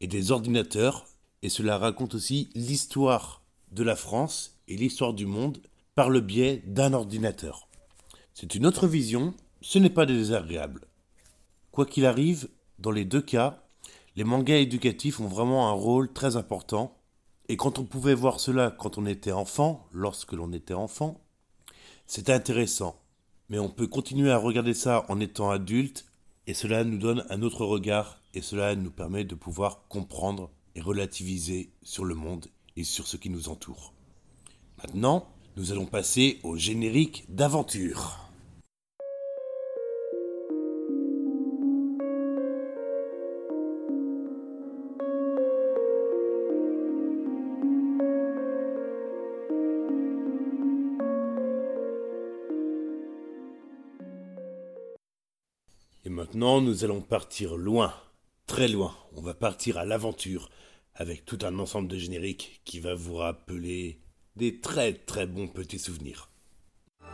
[0.00, 1.06] et des ordinateurs,
[1.42, 5.58] et cela raconte aussi l'histoire de la France et l'histoire du monde
[5.98, 7.66] par le biais d'un ordinateur.
[8.32, 10.86] C'est une autre vision, ce n'est pas désagréable.
[11.72, 13.64] Quoi qu'il arrive, dans les deux cas,
[14.14, 16.96] les mangas éducatifs ont vraiment un rôle très important.
[17.48, 21.20] Et quand on pouvait voir cela quand on était enfant, lorsque l'on était enfant,
[22.06, 23.02] c'est intéressant.
[23.48, 26.06] Mais on peut continuer à regarder ça en étant adulte,
[26.46, 30.80] et cela nous donne un autre regard, et cela nous permet de pouvoir comprendre et
[30.80, 33.94] relativiser sur le monde et sur ce qui nous entoure.
[34.76, 35.26] Maintenant,
[35.58, 38.20] nous allons passer au générique d'aventure.
[56.04, 57.92] Et maintenant, nous allons partir loin,
[58.46, 58.94] très loin.
[59.16, 60.50] On va partir à l'aventure
[60.94, 63.98] avec tout un ensemble de génériques qui va vous rappeler
[64.38, 66.28] des très très bons petits souvenirs.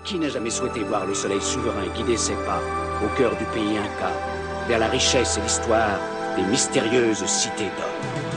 [0.05, 2.61] Qui n'a jamais souhaité voir le soleil souverain guider ses pas
[3.03, 4.13] au cœur du pays Inca,
[4.69, 5.99] vers la richesse et l'histoire
[6.37, 8.34] des mystérieuses cités d'or?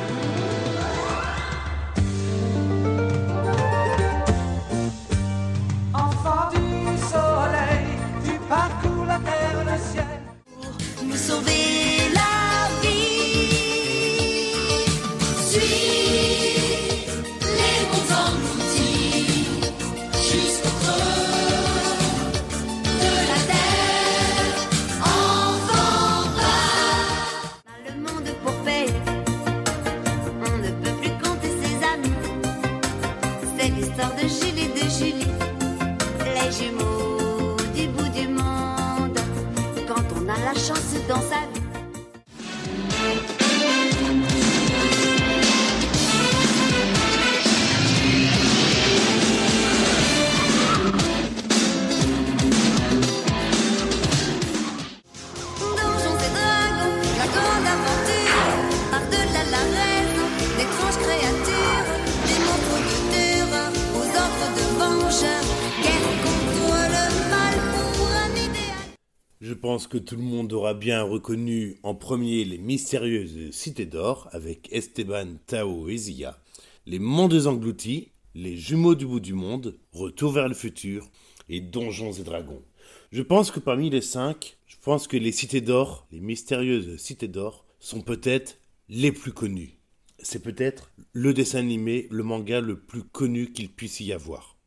[69.89, 75.35] Que tout le monde aura bien reconnu en premier les mystérieuses cités d'or avec Esteban,
[75.45, 76.39] Tao et Zia,
[76.85, 81.09] les mondes engloutis, les jumeaux du bout du monde, Retour vers le futur
[81.49, 82.63] et Donjons et dragons.
[83.11, 87.27] Je pense que parmi les cinq, je pense que les cités d'or, les mystérieuses cités
[87.27, 88.57] d'or, sont peut-être
[88.89, 89.79] les plus connues.
[90.19, 94.57] C'est peut-être le dessin animé, le manga le plus connu qu'il puisse y avoir.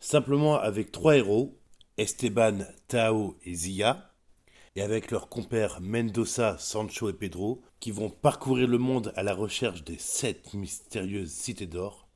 [0.00, 1.58] Simplement avec trois héros,
[1.96, 2.58] Esteban,
[2.88, 4.12] Tao et Zia,
[4.76, 9.34] et avec leurs compères Mendoza, Sancho et Pedro, qui vont parcourir le monde à la
[9.34, 12.08] recherche des sept mystérieuses cités d'or.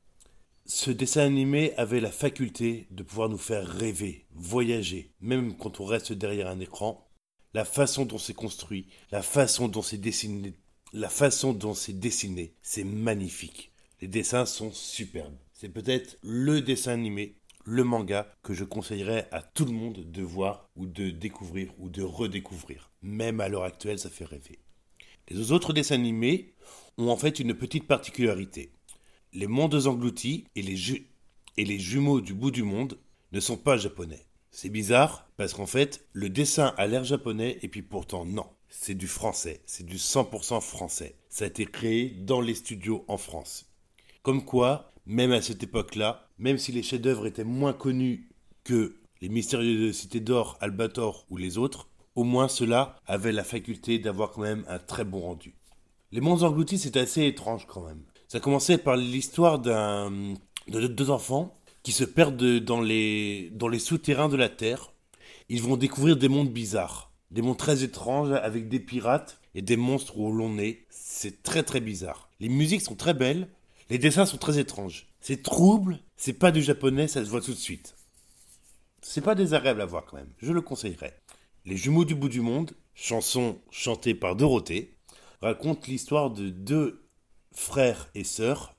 [0.65, 5.85] Ce dessin animé avait la faculté de pouvoir nous faire rêver, voyager, même quand on
[5.85, 7.09] reste derrière un écran.
[7.55, 10.53] La façon dont c'est construit, la façon dont c'est dessiné,
[10.93, 13.71] la façon dont c'est dessiné, c'est magnifique.
[14.01, 15.35] Les dessins sont superbes.
[15.51, 20.23] C'est peut-être le dessin animé, le manga que je conseillerais à tout le monde de
[20.23, 22.91] voir ou de découvrir ou de redécouvrir.
[23.01, 24.59] Même à l'heure actuelle, ça fait rêver.
[25.29, 26.53] Les autres dessins animés
[26.97, 28.73] ont en fait une petite particularité.
[29.33, 31.05] Les mondes engloutis et les,
[31.57, 32.99] et les jumeaux du bout du monde
[33.31, 34.25] ne sont pas japonais.
[34.51, 38.47] C'est bizarre parce qu'en fait, le dessin a l'air japonais et puis pourtant non.
[38.67, 41.17] C'est du français, c'est du 100% français.
[41.29, 43.71] Ça a été créé dans les studios en France.
[44.23, 48.27] Comme quoi, même à cette époque-là, même si les chefs-d'œuvre étaient moins connus
[48.63, 53.99] que les mystérieuses cités d'or, Albator ou les autres, au moins ceux-là avaient la faculté
[53.99, 55.55] d'avoir quand même un très bon rendu.
[56.11, 58.01] Les mondes engloutis, c'est assez étrange quand même.
[58.27, 64.29] Ça commençait par l'histoire de deux enfants qui se perdent dans les, dans les souterrains
[64.29, 64.91] de la Terre.
[65.47, 69.77] Ils vont découvrir des mondes bizarres, des mondes très étranges avec des pirates et des
[69.77, 70.85] monstres au long nez.
[70.89, 72.29] C'est très très bizarre.
[72.39, 73.47] Les musiques sont très belles,
[73.91, 75.05] les dessins sont très étranges.
[75.19, 77.97] C'est trouble, c'est pas du japonais, ça se voit tout de suite.
[79.01, 81.21] C'est pas désagréable à voir quand même, je le conseillerais.
[81.65, 84.95] Les jumeaux du bout du monde, chanson chantée par Dorothée,
[85.41, 87.05] raconte l'histoire de deux
[87.51, 88.77] frères et sœurs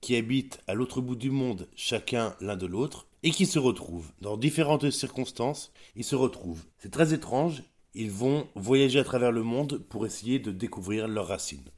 [0.00, 4.10] qui habitent à l'autre bout du monde, chacun l'un de l'autre, et qui se retrouvent.
[4.22, 6.64] Dans différentes circonstances, ils se retrouvent.
[6.78, 7.62] C'est très étrange,
[7.94, 11.70] ils vont voyager à travers le monde pour essayer de découvrir leurs racines.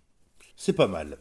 [0.57, 1.19] C'est pas mal.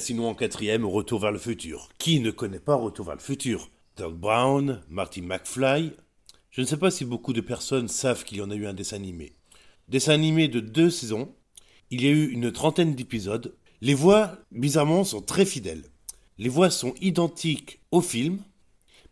[0.00, 1.88] Sinon en quatrième Retour vers le futur.
[1.98, 3.70] Qui ne connaît pas Retour vers le futur?
[3.96, 5.92] Doug Brown, Marty McFly.
[6.50, 8.74] Je ne sais pas si beaucoup de personnes savent qu'il y en a eu un
[8.74, 9.36] dessin animé.
[9.88, 11.32] Dessin animé de deux saisons.
[11.90, 13.54] Il y a eu une trentaine d'épisodes.
[13.82, 15.84] Les voix, bizarrement, sont très fidèles.
[16.38, 18.38] Les voix sont identiques au film,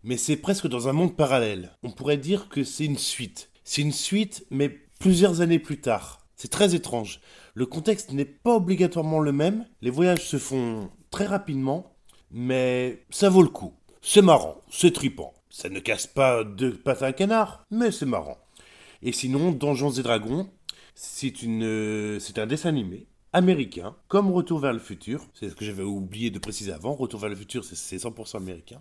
[0.03, 1.77] mais c'est presque dans un monde parallèle.
[1.85, 3.51] On pourrait dire que c'est une suite.
[3.63, 6.27] C'est une suite, mais plusieurs années plus tard.
[6.35, 7.21] C'est très étrange.
[7.55, 9.67] Le contexte n'est pas obligatoirement le même.
[9.83, 11.95] Les voyages se font très rapidement,
[12.31, 13.75] mais ça vaut le coup.
[14.01, 15.35] C'est marrant, c'est tripant.
[15.51, 18.39] Ça ne casse pas deux pattes à un canard, mais c'est marrant.
[19.03, 20.49] Et sinon, Donjons et Dragons,
[20.95, 25.27] c'est une, c'est un dessin animé américain, comme Retour vers le futur.
[25.35, 26.95] C'est ce que j'avais oublié de préciser avant.
[26.95, 28.81] Retour vers le futur, c'est- c'est 100% américain.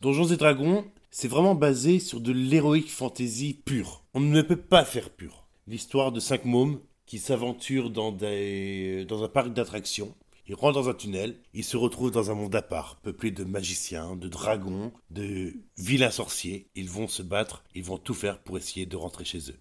[0.00, 4.04] Donjons et Dragons, c'est vraiment basé sur de l'héroïque fantasy pure.
[4.14, 5.46] On ne peut pas faire pur.
[5.66, 10.14] L'histoire de cinq mômes qui s'aventurent dans, un parc d'attractions.
[10.48, 13.44] Ils rentrent dans un tunnel, ils se retrouvent dans un monde à part, peuplé de
[13.44, 16.68] magiciens, de dragons, de vilains sorciers.
[16.74, 19.58] Ils vont se battre, ils vont tout faire pour essayer de rentrer chez eux.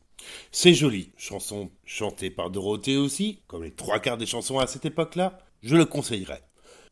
[0.52, 4.86] C'est joli, chanson chantée par Dorothée aussi, comme les trois quarts des chansons à cette
[4.86, 6.42] époque-là, je le conseillerais.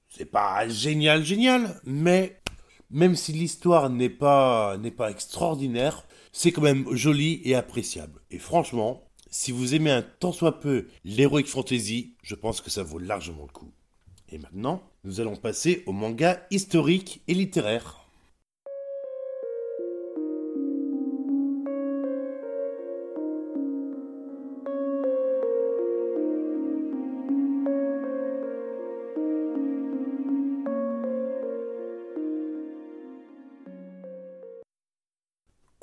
[0.08, 2.42] C'est pas génial, génial, mais
[2.90, 4.78] même si l'histoire n'est pas
[5.10, 8.22] extraordinaire, c'est quand même joli et appréciable.
[8.32, 12.84] Et franchement, si vous aimez un tant soit peu l'heroic fantasy, je pense que ça
[12.84, 13.72] vaut largement le coup.
[14.32, 17.99] Et maintenant, nous allons passer au manga historique et littéraire.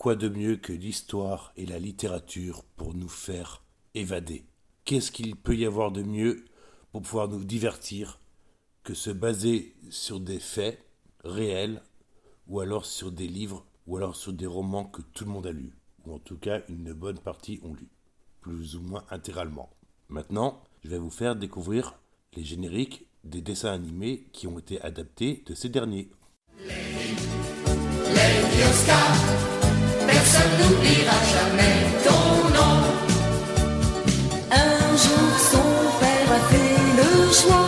[0.07, 3.65] Quoi de mieux que l'histoire et la littérature pour nous faire
[3.97, 4.45] évader?
[4.85, 6.45] Qu'est-ce qu'il peut y avoir de mieux
[6.93, 8.21] pour pouvoir nous divertir
[8.85, 10.79] que se baser sur des faits
[11.25, 11.83] réels
[12.47, 15.51] ou alors sur des livres ou alors sur des romans que tout le monde a
[15.51, 17.89] lus ou en tout cas une bonne partie ont lu,
[18.43, 19.71] plus ou moins intégralement?
[20.09, 21.99] Maintenant, je vais vous faire découvrir
[22.37, 26.13] les génériques des dessins animés qui ont été adaptés de ces derniers.
[30.27, 32.79] Personne n'oubliera jamais ton nom.
[34.51, 35.68] Un jour, son
[36.01, 37.66] père a fait le choix,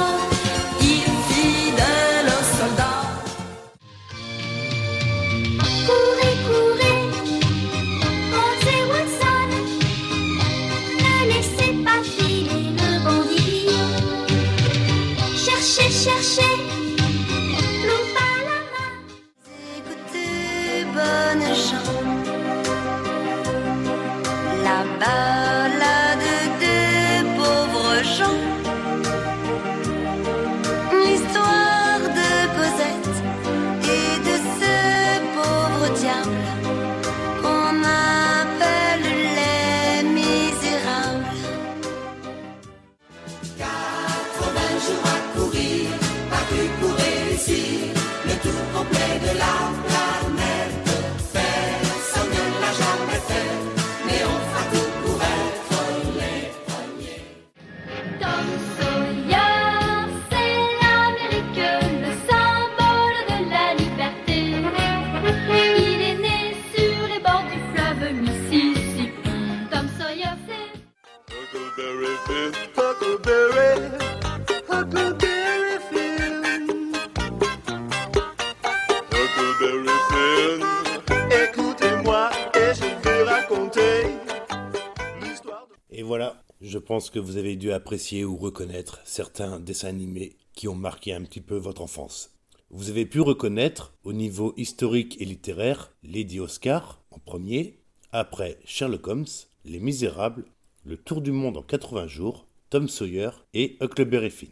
[87.11, 91.41] que vous avez dû apprécier ou reconnaître certains dessins animés qui ont marqué un petit
[91.41, 92.31] peu votre enfance.
[92.71, 97.79] Vous avez pu reconnaître au niveau historique et littéraire Lady Oscar en premier,
[98.13, 99.27] après Sherlock Holmes,
[99.65, 100.45] Les Misérables,
[100.85, 104.51] Le Tour du Monde en 80 jours, Tom Sawyer et Huckleberry Finn.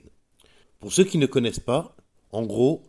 [0.80, 1.96] Pour ceux qui ne connaissent pas,
[2.32, 2.84] en gros,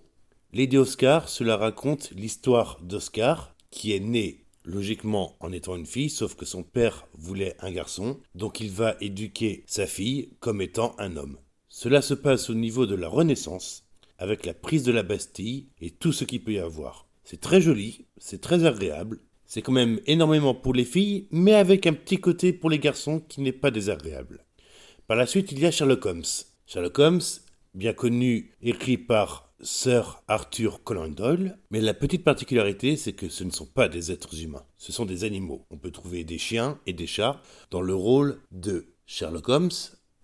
[0.53, 6.35] Lady Oscar, cela raconte l'histoire d'Oscar, qui est né logiquement en étant une fille, sauf
[6.35, 11.15] que son père voulait un garçon, donc il va éduquer sa fille comme étant un
[11.15, 11.37] homme.
[11.69, 13.85] Cela se passe au niveau de la Renaissance,
[14.17, 17.07] avec la prise de la Bastille et tout ce qu'il peut y avoir.
[17.23, 21.87] C'est très joli, c'est très agréable, c'est quand même énormément pour les filles, mais avec
[21.87, 24.45] un petit côté pour les garçons qui n'est pas désagréable.
[25.07, 26.23] Par la suite, il y a Sherlock Holmes.
[26.65, 27.21] Sherlock Holmes,
[27.73, 33.43] bien connu, écrit par Sir Arthur Conan Doyle, mais la petite particularité, c'est que ce
[33.43, 35.65] ne sont pas des êtres humains, ce sont des animaux.
[35.71, 37.41] On peut trouver des chiens et des chats
[37.71, 39.71] dans le rôle de Sherlock Holmes,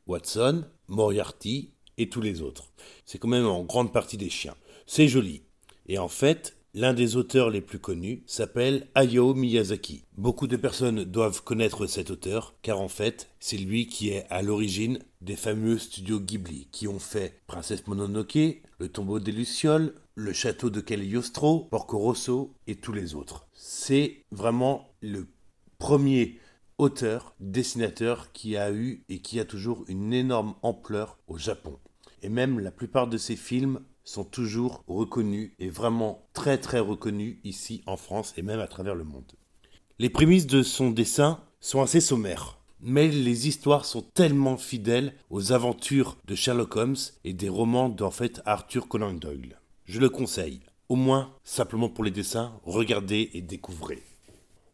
[0.06, 2.72] Watson, Moriarty et tous les autres.
[3.06, 4.56] C'est quand même en grande partie des chiens.
[4.86, 5.42] C'est joli.
[5.88, 10.06] Et en fait, L'un des auteurs les plus connus s'appelle Hayao Miyazaki.
[10.18, 14.42] Beaucoup de personnes doivent connaître cet auteur car en fait c'est lui qui est à
[14.42, 20.34] l'origine des fameux studios Ghibli qui ont fait Princesse Mononoke, Le tombeau des Lucioles, Le
[20.34, 23.46] château de Cagliostro, Porco Rosso et tous les autres.
[23.54, 25.28] C'est vraiment le
[25.78, 26.40] premier
[26.80, 31.78] auteur, dessinateur qui a eu et qui a toujours une énorme ampleur au Japon.
[32.24, 37.38] Et même la plupart de ses films sont toujours reconnus et vraiment très très reconnus
[37.44, 39.32] ici en France et même à travers le monde.
[40.00, 45.52] Les prémices de son dessin sont assez sommaires, mais les histoires sont tellement fidèles aux
[45.52, 49.60] aventures de Sherlock Holmes et des romans d'en fait Arthur Conan Doyle.
[49.86, 54.04] Je le conseille, au moins simplement pour les dessins, regardez et découvrez.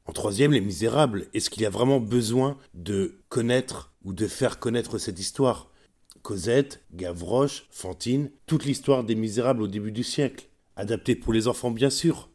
[0.06, 4.58] En troisième, Les Misérables, est-ce qu'il y a vraiment besoin de connaître ou de faire
[4.58, 5.70] connaître cette histoire?
[6.22, 10.50] Cosette, Gavroche, Fantine, toute l'histoire des Misérables au début du siècle.
[10.76, 12.30] Adapté pour les enfants bien sûr.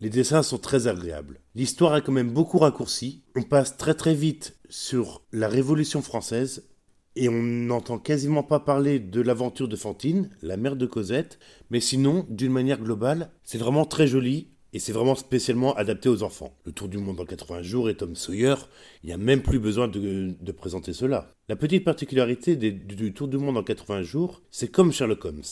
[0.00, 1.40] Les dessins sont très agréables.
[1.54, 3.22] L'histoire est quand même beaucoup raccourcie.
[3.36, 6.68] On passe très très vite sur la Révolution française
[7.16, 11.38] et on n'entend quasiment pas parler de l'aventure de Fantine, la mère de Cosette,
[11.70, 16.24] mais sinon, d'une manière globale, c'est vraiment très joli et c'est vraiment spécialement adapté aux
[16.24, 16.52] enfants.
[16.66, 18.56] Le Tour du Monde en 80 jours et Tom Sawyer,
[19.02, 21.30] il n'y a même plus besoin de, présenter cela.
[21.48, 25.42] La petite particularité du Tour du Monde en 80 jours, c'est comme Sherlock Holmes.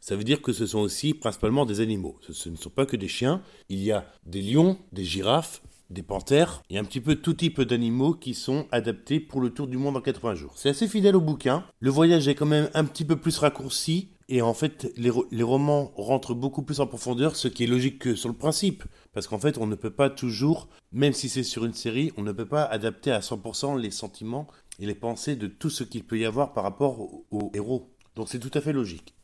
[0.00, 2.18] Ça veut dire que ce sont aussi principalement des animaux.
[2.22, 3.40] Ce, ce ne sont pas que des chiens.
[3.68, 5.62] Il y a des lions, des girafes,
[5.92, 9.68] des panthères et un petit peu tout type d'animaux qui sont adaptés pour le Tour
[9.68, 10.52] du Monde en 80 jours.
[10.56, 11.64] C'est assez fidèle au bouquin.
[11.78, 15.26] Le voyage est quand même un petit peu plus raccourci et en fait les, ro-
[15.30, 18.84] les romans rentrent beaucoup plus en profondeur, ce qui est logique que sur le principe.
[19.12, 22.22] Parce qu'en fait on ne peut pas toujours, même si c'est sur une série, on
[22.22, 24.46] ne peut pas adapter à 100% les sentiments
[24.78, 27.00] et les pensées de tout ce qu'il peut y avoir par rapport
[27.30, 27.90] au- héros.
[28.16, 29.14] Donc c'est tout à fait logique.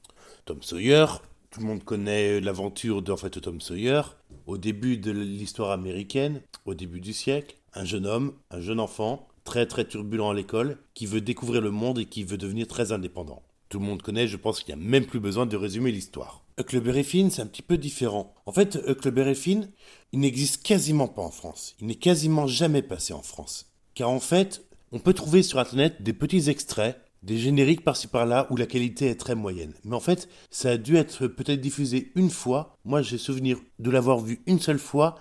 [0.44, 1.07] Tom Sawyer,
[1.51, 4.03] tout le monde connaît l'aventure d'en fait Tom Sawyer.
[4.46, 9.28] Au début de l'histoire américaine, au début du siècle, un jeune homme, un jeune enfant,
[9.44, 12.92] très très turbulent à l'école, qui veut découvrir le monde et qui veut devenir très
[12.92, 13.42] indépendant.
[13.68, 16.42] Tout le monde connaît, je pense qu'il n'y a même plus besoin de résumer l'histoire.
[16.58, 18.34] Huckleberry Finn, c'est un petit peu différent.
[18.46, 19.70] En fait, Huckleberry Finn,
[20.12, 21.76] il n'existe quasiment pas en France.
[21.80, 23.72] Il n'est quasiment jamais passé en France.
[23.94, 28.46] Car en fait, on peut trouver sur Internet des petits extraits des génériques par-ci par-là
[28.50, 29.74] où la qualité est très moyenne.
[29.84, 32.76] Mais en fait, ça a dû être peut-être diffusé une fois.
[32.84, 35.16] Moi, j'ai souvenir de l'avoir vu une seule fois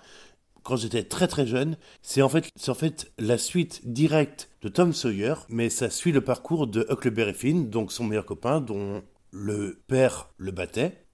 [0.68, 1.78] quand j'étais très très jeune.
[2.02, 6.20] C'est en fait, en fait la suite directe de Tom Sawyer, mais ça suit le
[6.20, 9.02] parcours de Huckleberry Finn, donc son meilleur copain, dont
[9.32, 11.06] le père le battait.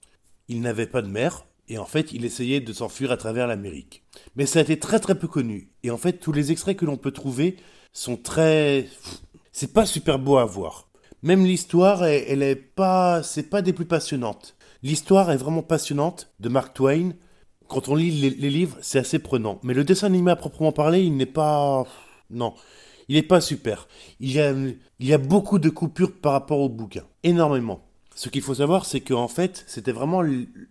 [0.48, 1.46] Il n'avait pas de mère.
[1.68, 4.02] Et en fait, il essayait de s'enfuir à travers l'Amérique.
[4.34, 5.70] Mais ça a été très très peu connu.
[5.84, 7.56] Et en fait, tous les extraits que l'on peut trouver
[7.92, 8.88] sont très
[9.52, 10.88] c'est pas super beau à voir.
[11.22, 14.56] Même l'histoire, elle, elle est pas, c'est pas des plus passionnantes.
[14.82, 17.12] L'histoire est vraiment passionnante de Mark Twain.
[17.74, 19.58] Quand on lit les, livres, c'est assez prenant.
[19.64, 21.84] Mais le dessin animé à proprement parler, il n'est pas,
[22.30, 22.54] non,
[23.08, 23.88] il n'est pas super.
[24.20, 27.80] Il y a, il y a beaucoup de coupures par rapport au bouquin, énormément.
[28.14, 30.22] Ce qu'il faut savoir, c'est qu'en fait, c'était vraiment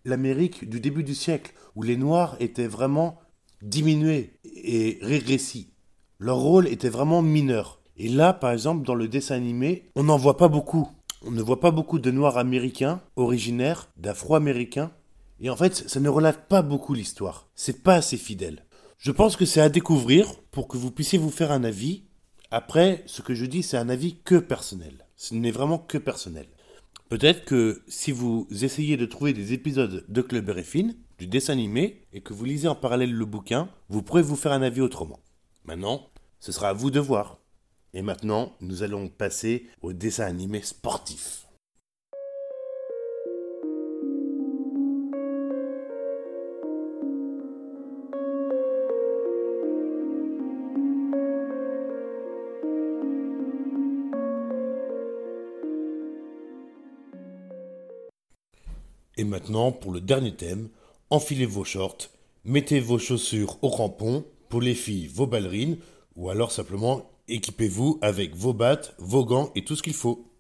[0.06, 3.20] l'Amérique du début du siècle, où les Noirs étaient vraiment
[3.62, 5.74] diminués et régressis.
[6.20, 7.82] Leur rôle était vraiment mineur.
[7.98, 10.88] Et là, par exemple, dans le dessin animé, on n'en voit pas beaucoup.
[11.26, 14.92] On ne voit pas beaucoup de Noirs américains, originaires, d'Afro-américains.
[15.44, 17.50] Et en fait, ça ne relate pas beaucoup l'histoire.
[17.54, 18.66] C'est pas assez fidèle.
[18.98, 22.06] Je pense que c'est à découvrir pour que vous puissiez vous faire un avis.
[22.50, 25.06] Après, ce que je dis, c'est un avis que personnel.
[25.18, 26.48] Ce n'est vraiment que personnel.
[27.10, 32.08] Peut-être que si vous essayez de trouver des épisodes de Club Finn, du dessin animé,
[32.14, 35.20] et que vous lisez en parallèle le bouquin, vous pourrez vous faire un avis autrement.
[35.66, 36.08] Maintenant,
[36.40, 37.40] ce sera à vous de voir.
[37.94, 41.43] Et maintenant, nous allons passer au dessin animé sportif.
[59.18, 60.70] Et maintenant, pour le dernier thème,
[61.10, 62.10] enfilez vos shorts,
[62.44, 65.78] mettez vos chaussures au crampon, pour les filles, vos ballerines,
[66.16, 70.33] ou alors simplement équipez-vous avec vos battes, vos gants et tout ce qu'il faut.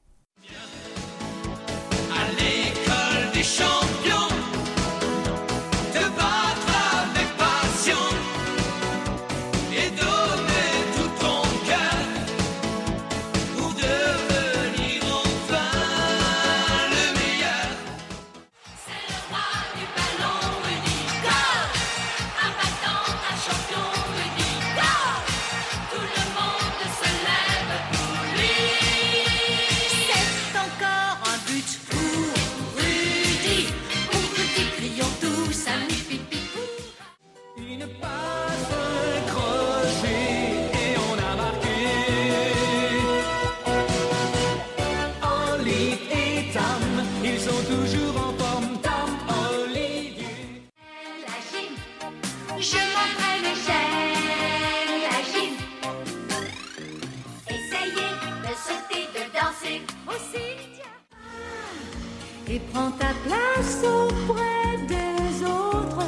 [62.73, 66.05] Prends ta place auprès des autres.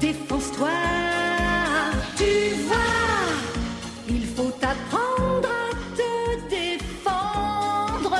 [0.00, 0.70] Défonce-toi,
[2.16, 2.76] tu vois.
[4.08, 8.16] Il faut apprendre à te défendre.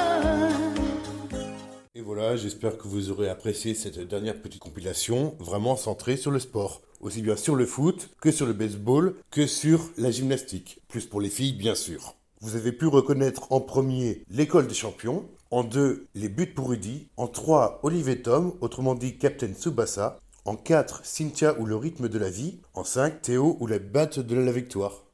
[1.94, 6.38] Et voilà, j'espère que vous aurez apprécié cette dernière petite compilation, vraiment centrée sur le
[6.38, 6.82] sport.
[7.00, 10.80] Aussi bien sur le foot, que sur le baseball, que sur la gymnastique.
[10.88, 12.16] Plus pour les filles, bien sûr.
[12.40, 17.08] Vous avez pu reconnaître en premier l'école des champions, en deux les buts pour Rudy,
[17.16, 22.18] en trois Olivier Tom, autrement dit Captain Tsubasa, en quatre Cynthia ou le rythme de
[22.18, 25.04] la vie, en cinq Théo ou la batte de la victoire.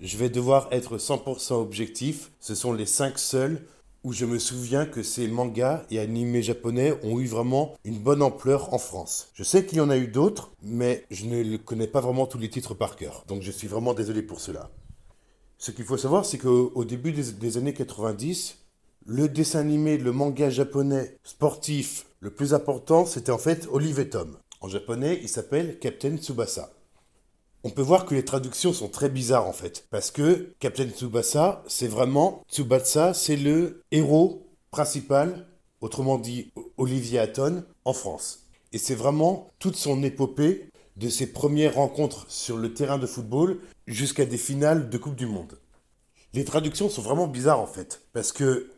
[0.00, 3.62] Je vais devoir être 100% objectif, ce sont les 5 seuls
[4.02, 8.20] où je me souviens que ces mangas et animés japonais ont eu vraiment une bonne
[8.20, 9.28] ampleur en France.
[9.32, 12.38] Je sais qu'il y en a eu d'autres, mais je ne connais pas vraiment tous
[12.38, 14.70] les titres par cœur, donc je suis vraiment désolé pour cela.
[15.56, 18.63] Ce qu'il faut savoir, c'est qu'au au début des, des années 90,
[19.06, 24.08] le dessin animé, le manga japonais sportif le plus important, c'était en fait Olive et
[24.08, 24.38] Tom.
[24.62, 26.72] En japonais, il s'appelle Captain Tsubasa.
[27.64, 31.62] On peut voir que les traductions sont très bizarres en fait, parce que Captain Tsubasa,
[31.66, 35.46] c'est vraiment Tsubasa, c'est le héros principal,
[35.82, 38.46] autrement dit Olivier Hatton, en France.
[38.72, 43.58] Et c'est vraiment toute son épopée de ses premières rencontres sur le terrain de football
[43.86, 45.58] jusqu'à des finales de Coupe du Monde.
[46.32, 48.70] Les traductions sont vraiment bizarres en fait, parce que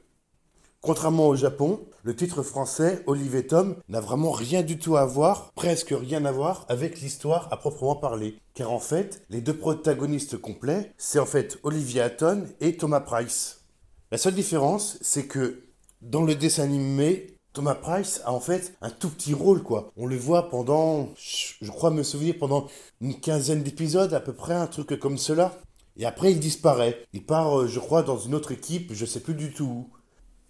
[0.87, 5.51] Contrairement au Japon, le titre français, Olivier Tom, n'a vraiment rien du tout à voir,
[5.57, 8.39] presque rien à voir, avec l'histoire à proprement parler.
[8.55, 13.64] Car en fait, les deux protagonistes complets, c'est en fait Olivier Hatton et Thomas Price.
[14.12, 15.64] La seule différence, c'est que
[16.03, 19.91] dans le dessin animé, Thomas Price a en fait un tout petit rôle, quoi.
[19.97, 22.68] On le voit pendant, je crois me souvenir, pendant
[23.01, 25.59] une quinzaine d'épisodes, à peu près, un truc comme cela.
[25.97, 27.05] Et après, il disparaît.
[27.12, 29.95] Il part, euh, je crois, dans une autre équipe, je sais plus du tout où.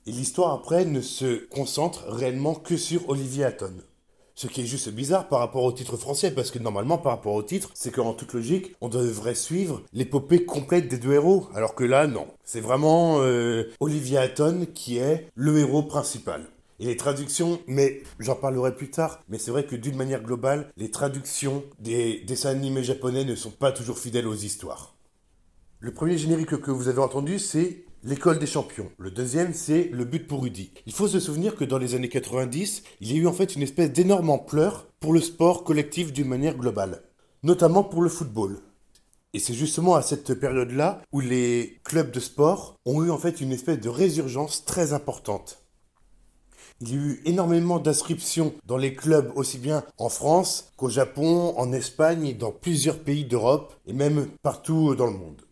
[0.08, 3.74] Et l'histoire après ne se concentre réellement que sur Olivier Hatton.
[4.36, 7.34] Ce qui est juste bizarre par rapport au titre français, parce que normalement, par rapport
[7.34, 11.48] au titre, c'est qu'en toute logique, on devrait suivre l'épopée complète des deux héros.
[11.56, 12.28] Alors que là, non.
[12.44, 16.44] C'est vraiment euh, Olivier Hatton qui est le héros principal.
[16.78, 20.70] Et les traductions, mais j'en parlerai plus tard, mais c'est vrai que d'une manière globale,
[20.76, 24.94] les traductions des dessins animés japonais ne sont pas toujours fidèles aux histoires.
[25.80, 28.92] Le premier générique que vous avez entendu, c'est L'école des champions.
[28.98, 30.70] Le deuxième, c'est Le but pour Rudy.
[30.86, 33.56] Il faut se souvenir que dans les années 90, il y a eu en fait
[33.56, 37.02] une espèce d'énorme ampleur pour le sport collectif d'une manière globale,
[37.42, 38.60] notamment pour le football.
[39.32, 43.40] Et c'est justement à cette période-là où les clubs de sport ont eu en fait
[43.40, 45.64] une espèce de résurgence très importante.
[46.80, 51.54] Il y a eu énormément d'inscriptions dans les clubs aussi bien en France qu'au Japon,
[51.56, 55.42] en Espagne dans plusieurs pays d'Europe et même partout dans le monde.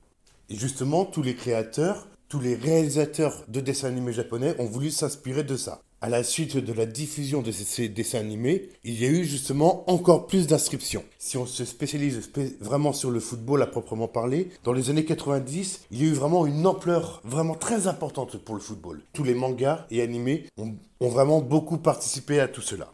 [0.51, 5.45] Et justement, tous les créateurs, tous les réalisateurs de dessins animés japonais ont voulu s'inspirer
[5.45, 5.81] de ça.
[6.01, 9.89] À la suite de la diffusion de ces dessins animés, il y a eu justement
[9.89, 11.05] encore plus d'inscriptions.
[11.17, 15.05] Si on se spécialise spé- vraiment sur le football à proprement parler, dans les années
[15.05, 19.01] 90, il y a eu vraiment une ampleur vraiment très importante pour le football.
[19.13, 22.93] Tous les mangas et animés ont, ont vraiment beaucoup participé à tout cela.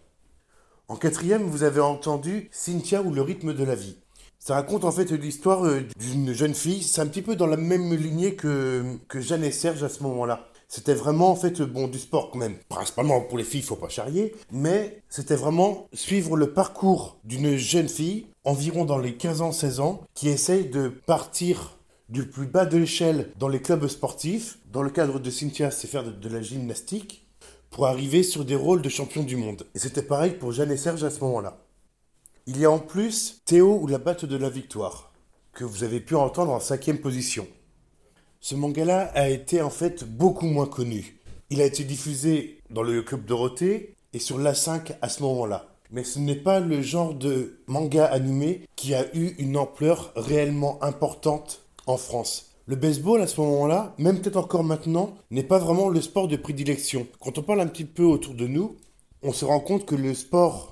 [0.89, 3.97] En quatrième, vous avez entendu Cynthia ou le rythme de la vie.
[4.43, 6.83] Ça raconte en fait l'histoire euh, d'une jeune fille.
[6.83, 10.03] C'est un petit peu dans la même lignée que, que Jeanne et Serge à ce
[10.03, 10.49] moment-là.
[10.67, 12.57] C'était vraiment en fait bon du sport quand même.
[12.71, 14.35] Principalement pour les filles, faut pas charrier.
[14.51, 19.81] Mais c'était vraiment suivre le parcours d'une jeune fille, environ dans les 15 ans, 16
[19.81, 21.77] ans, qui essaye de partir
[22.09, 24.59] du plus bas de l'échelle dans les clubs sportifs.
[24.73, 27.27] Dans le cadre de Cynthia, c'est faire de, de la gymnastique
[27.69, 29.67] pour arriver sur des rôles de champion du monde.
[29.75, 31.59] Et c'était pareil pour Jeanne et Serge à ce moment-là.
[32.47, 35.13] Il y a en plus Théo ou la batte de la victoire,
[35.53, 37.47] que vous avez pu entendre en cinquième position.
[38.41, 41.21] Ce manga-là a été en fait beaucoup moins connu.
[41.51, 45.67] Il a été diffusé dans le Club Dorothée et sur l'A5 à ce moment-là.
[45.91, 50.83] Mais ce n'est pas le genre de manga animé qui a eu une ampleur réellement
[50.83, 52.53] importante en France.
[52.65, 56.37] Le baseball à ce moment-là, même peut-être encore maintenant, n'est pas vraiment le sport de
[56.37, 57.07] prédilection.
[57.21, 58.77] Quand on parle un petit peu autour de nous,
[59.23, 60.70] on se rend compte que le sport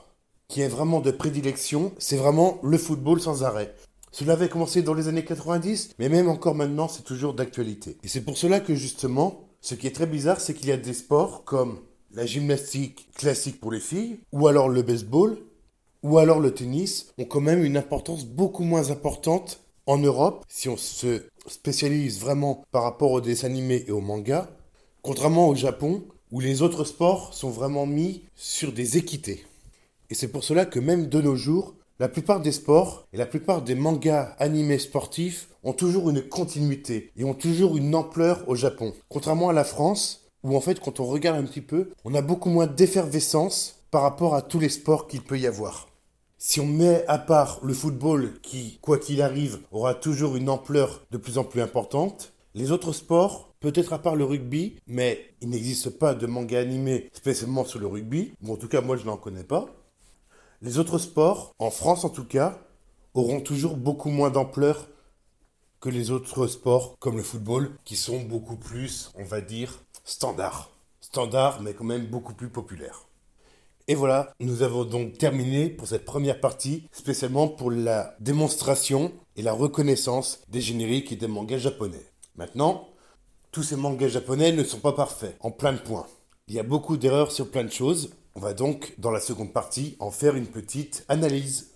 [0.48, 3.74] qui est vraiment de prédilection, c'est vraiment le football sans arrêt.
[4.12, 7.98] Cela avait commencé dans les années 90, mais même encore maintenant, c'est toujours d'actualité.
[8.02, 10.78] Et c'est pour cela que justement, ce qui est très bizarre, c'est qu'il y a
[10.78, 11.80] des sports comme
[12.14, 15.36] la gymnastique classique pour les filles, ou alors le baseball,
[16.02, 20.70] ou alors le tennis, ont quand même une importance beaucoup moins importante en Europe, si
[20.70, 24.48] on se spécialise vraiment par rapport aux dessins animés et aux mangas,
[25.02, 29.44] contrairement au Japon, où les autres sports sont vraiment mis sur des équités.
[30.10, 33.26] Et c'est pour cela que même de nos jours, la plupart des sports et la
[33.26, 38.54] plupart des mangas animés sportifs ont toujours une continuité et ont toujours une ampleur au
[38.54, 38.94] Japon.
[39.08, 42.22] Contrairement à la France, où en fait quand on regarde un petit peu, on a
[42.22, 45.88] beaucoup moins d'effervescence par rapport à tous les sports qu'il peut y avoir.
[46.38, 51.04] Si on met à part le football qui, quoi qu'il arrive, aura toujours une ampleur
[51.10, 55.48] de plus en plus importante, les autres sports, peut-être à part le rugby, mais il
[55.48, 59.04] n'existe pas de manga animé spécialement sur le rugby, ou en tout cas moi je
[59.04, 59.66] n'en connais pas,
[60.60, 62.58] les autres sports, en France en tout cas,
[63.14, 64.88] auront toujours beaucoup moins d'ampleur
[65.80, 70.70] que les autres sports comme le football, qui sont beaucoup plus, on va dire, standards.
[71.00, 73.04] Standards, mais quand même beaucoup plus populaires.
[73.86, 79.42] Et voilà, nous avons donc terminé pour cette première partie, spécialement pour la démonstration et
[79.42, 82.04] la reconnaissance des génériques et des mangas japonais.
[82.36, 82.88] Maintenant,
[83.52, 86.06] tous ces mangas japonais ne sont pas parfaits, en plein de points.
[86.48, 88.10] Il y a beaucoup d'erreurs sur plein de choses.
[88.38, 91.67] On va donc, dans la seconde partie, en faire une petite analyse.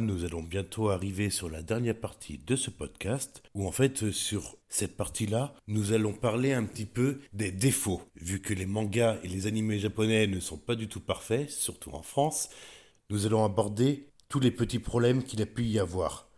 [0.00, 4.12] Nous allons bientôt arriver sur la dernière partie de ce podcast, où en fait, euh,
[4.12, 8.02] sur cette partie-là, nous allons parler un petit peu des défauts.
[8.16, 11.90] Vu que les mangas et les animés japonais ne sont pas du tout parfaits, surtout
[11.92, 12.50] en France,
[13.08, 16.28] nous allons aborder tous les petits problèmes qu'il a pu y avoir.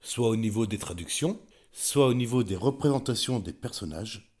[0.00, 1.38] Soit au niveau des traductions,
[1.72, 4.32] soit au niveau des représentations des personnages,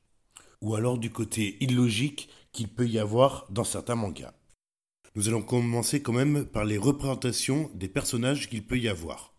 [0.62, 4.32] ou alors du côté illogique qu'il peut y avoir dans certains mangas.
[5.16, 9.32] Nous allons commencer quand même par les représentations des personnages qu'il peut y avoir.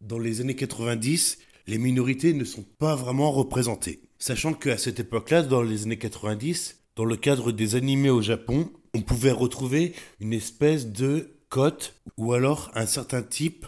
[0.00, 1.36] Dans les années 90,
[1.66, 4.00] les minorités ne sont pas vraiment représentées.
[4.18, 8.72] Sachant qu'à cette époque-là, dans les années 90, dans le cadre des animés au Japon,
[8.94, 13.66] on pouvait retrouver une espèce de cote ou alors un certain type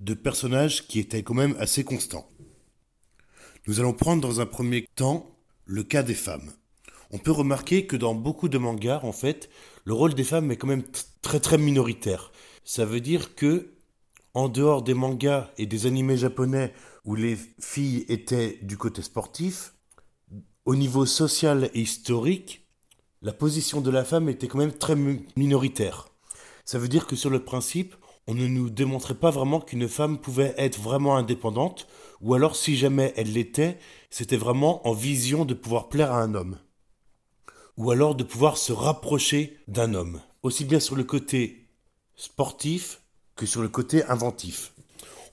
[0.00, 2.30] de personnage qui était quand même assez constant.
[3.66, 6.50] Nous allons prendre dans un premier temps le cas des femmes.
[7.10, 9.50] On peut remarquer que dans beaucoup de mangas, en fait,
[9.84, 10.84] le rôle des femmes est quand même
[11.22, 12.32] très très minoritaire.
[12.64, 13.72] Ça veut dire que,
[14.34, 16.72] en dehors des mangas et des animés japonais
[17.04, 19.74] où les filles étaient du côté sportif,
[20.64, 22.66] au niveau social et historique,
[23.20, 26.08] la position de la femme était quand même très mi- minoritaire.
[26.64, 27.96] Ça veut dire que sur le principe,
[28.28, 31.88] on ne nous démontrait pas vraiment qu'une femme pouvait être vraiment indépendante,
[32.20, 33.78] ou alors si jamais elle l'était,
[34.10, 36.58] c'était vraiment en vision de pouvoir plaire à un homme
[37.76, 41.68] ou alors de pouvoir se rapprocher d'un homme, aussi bien sur le côté
[42.16, 43.00] sportif
[43.36, 44.72] que sur le côté inventif.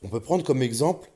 [0.01, 1.11] On peut prendre comme exemple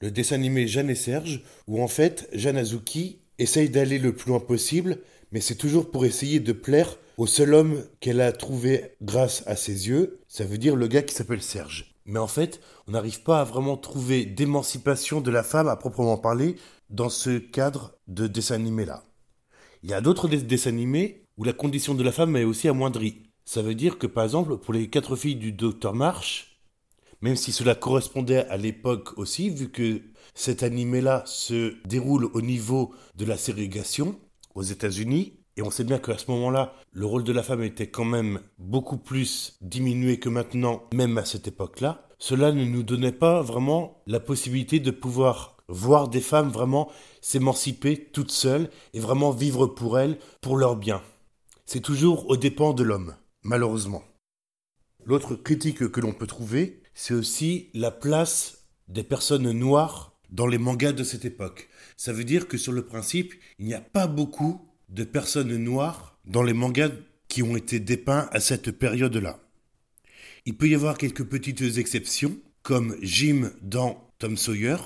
[0.00, 4.30] le dessin animé Jeanne et Serge, où en fait Jeanne Azuki essaye d'aller le plus
[4.30, 4.98] loin possible,
[5.32, 9.56] mais c'est toujours pour essayer de plaire au seul homme qu'elle a trouvé grâce à
[9.56, 11.94] ses yeux, ça veut dire le gars qui s'appelle Serge.
[12.04, 16.18] Mais en fait, on n'arrive pas à vraiment trouver d'émancipation de la femme à proprement
[16.18, 16.56] parler
[16.90, 19.05] dans ce cadre de dessin animé là.
[19.82, 22.68] Il y a d'autres dess- dessins animés où la condition de la femme est aussi
[22.68, 23.22] amoindrie.
[23.44, 26.58] Ça veut dire que par exemple, pour les quatre filles du docteur March,
[27.22, 30.02] même si cela correspondait à l'époque aussi, vu que
[30.34, 34.18] cet animé-là se déroule au niveau de la ségrégation
[34.54, 37.88] aux États-Unis, et on sait bien qu'à ce moment-là, le rôle de la femme était
[37.88, 43.12] quand même beaucoup plus diminué que maintenant, même à cette époque-là, cela ne nous donnait
[43.12, 46.90] pas vraiment la possibilité de pouvoir voir des femmes vraiment
[47.20, 51.02] s'émanciper toutes seules et vraiment vivre pour elles, pour leur bien.
[51.64, 54.04] C'est toujours aux dépens de l'homme, malheureusement.
[55.04, 60.58] L'autre critique que l'on peut trouver, c'est aussi la place des personnes noires dans les
[60.58, 61.68] mangas de cette époque.
[61.96, 66.18] Ça veut dire que sur le principe, il n'y a pas beaucoup de personnes noires
[66.24, 66.90] dans les mangas
[67.28, 69.38] qui ont été dépeints à cette période-là.
[70.44, 74.76] Il peut y avoir quelques petites exceptions, comme Jim dans Tom Sawyer,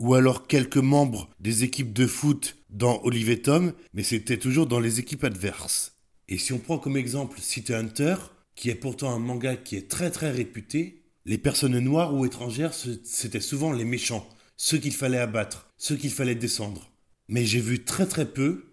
[0.00, 4.66] ou alors quelques membres des équipes de foot dans Olive et Tom, mais c'était toujours
[4.66, 5.98] dans les équipes adverses.
[6.28, 8.16] Et si on prend comme exemple City Hunter,
[8.54, 12.72] qui est pourtant un manga qui est très très réputé, les personnes noires ou étrangères,
[12.72, 14.26] c'était souvent les méchants,
[14.56, 16.90] ceux qu'il fallait abattre, ceux qu'il fallait descendre.
[17.28, 18.72] Mais j'ai vu très très peu,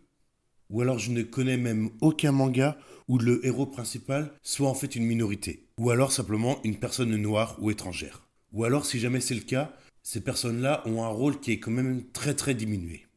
[0.70, 2.78] ou alors je ne connais même aucun manga
[3.10, 7.58] où le héros principal soit en fait une minorité, ou alors simplement une personne noire
[7.60, 8.30] ou étrangère.
[8.54, 9.74] Ou alors si jamais c'est le cas,
[10.08, 13.08] ces personnes-là ont un rôle qui est quand même très très diminué.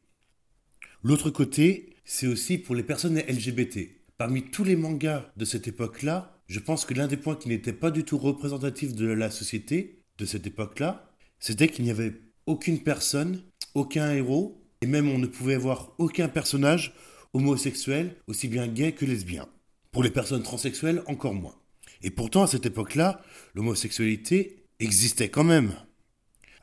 [1.03, 3.87] L'autre côté, c'est aussi pour les personnes LGBT.
[4.17, 7.71] Parmi tous les mangas de cette époque-là, je pense que l'un des points qui n'était
[7.71, 12.11] pas du tout représentatif de la société de cette époque-là, c'était qu'il n'y avait
[12.45, 13.41] aucune personne,
[13.73, 16.93] aucun héros, et même on ne pouvait avoir aucun personnage
[17.31, 19.47] homosexuel, aussi bien gay que lesbien.
[19.93, 21.55] Pour les personnes transsexuelles, encore moins.
[22.01, 23.21] Et pourtant, à cette époque-là,
[23.55, 25.73] l'homosexualité existait quand même.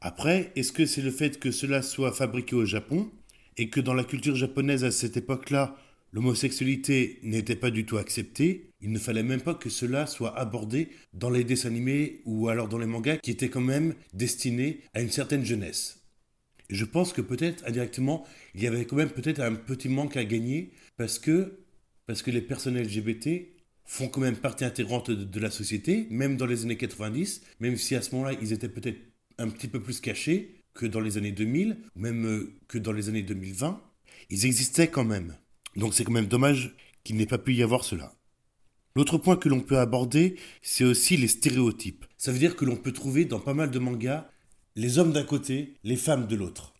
[0.01, 3.11] Après, est-ce que c'est le fait que cela soit fabriqué au Japon
[3.57, 5.77] et que dans la culture japonaise à cette époque-là,
[6.13, 8.71] l'homosexualité n'était pas du tout acceptée?
[8.81, 12.69] Il ne fallait même pas que cela soit abordé dans les dessins animés ou alors
[12.69, 16.05] dans les mangas qui étaient quand même destinés à une certaine jeunesse.
[16.71, 18.25] Je pense que peut-être indirectement,
[18.55, 21.59] il y avait quand même peut-être un petit manque à gagner parce que,
[22.07, 23.49] parce que les personnes LGBT
[23.85, 27.77] font quand même partie intégrante de, de la société, même dans les années 90, même
[27.77, 28.99] si à ce moment-là, ils étaient peut-être
[29.39, 32.93] un petit peu plus cachés que dans les années 2000, ou même euh, que dans
[32.93, 33.81] les années 2020,
[34.31, 35.37] ils existaient quand même.
[35.77, 38.15] Donc c'est quand même dommage qu'il n'ait pas pu y avoir cela.
[38.95, 42.05] L'autre point que l'on peut aborder, c'est aussi les stéréotypes.
[42.17, 44.29] Ça veut dire que l'on peut trouver dans pas mal de mangas
[44.77, 46.75] les hommes d'un côté, les femmes de l'autre.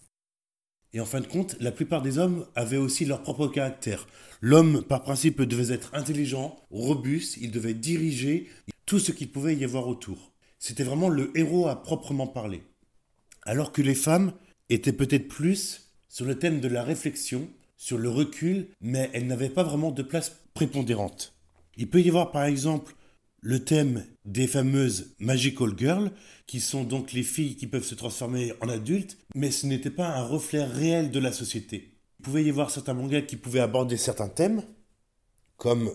[0.93, 4.07] Et en fin de compte, la plupart des hommes avaient aussi leur propre caractère.
[4.41, 8.49] L'homme, par principe, devait être intelligent, robuste, il devait diriger
[8.87, 10.28] tout ce qu'il pouvait y avoir autour.
[10.59, 12.63] C'était vraiment le héros à proprement parler.
[13.43, 14.33] Alors que les femmes
[14.69, 19.51] étaient peut-être plus sur le thème de la réflexion, sur le recul, mais elles n'avaient
[19.51, 21.35] pas vraiment de place prépondérante.
[21.77, 22.95] Il peut y avoir par exemple
[23.41, 26.11] le thème des fameuses Magical Girls,
[26.47, 30.09] qui sont donc les filles qui peuvent se transformer en adultes, mais ce n'était pas
[30.09, 31.95] un reflet réel de la société.
[32.19, 34.63] Il pouvait y avoir certains mangas qui pouvaient aborder certains thèmes,
[35.57, 35.93] comme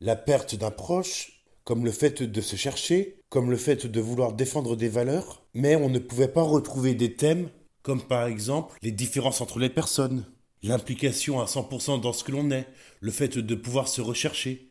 [0.00, 1.33] la perte d'un proche,
[1.64, 5.76] comme le fait de se chercher, comme le fait de vouloir défendre des valeurs, mais
[5.76, 7.48] on ne pouvait pas retrouver des thèmes
[7.82, 10.26] comme par exemple les différences entre les personnes,
[10.62, 12.66] l'implication à 100% dans ce que l'on est,
[13.00, 14.70] le fait de pouvoir se rechercher.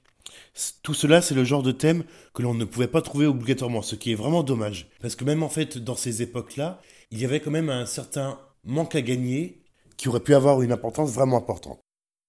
[0.81, 3.95] Tout cela, c'est le genre de thème que l'on ne pouvait pas trouver obligatoirement, ce
[3.95, 4.89] qui est vraiment dommage.
[5.01, 6.81] Parce que même en fait, dans ces époques-là,
[7.11, 9.61] il y avait quand même un certain manque à gagner
[9.97, 11.79] qui aurait pu avoir une importance vraiment importante.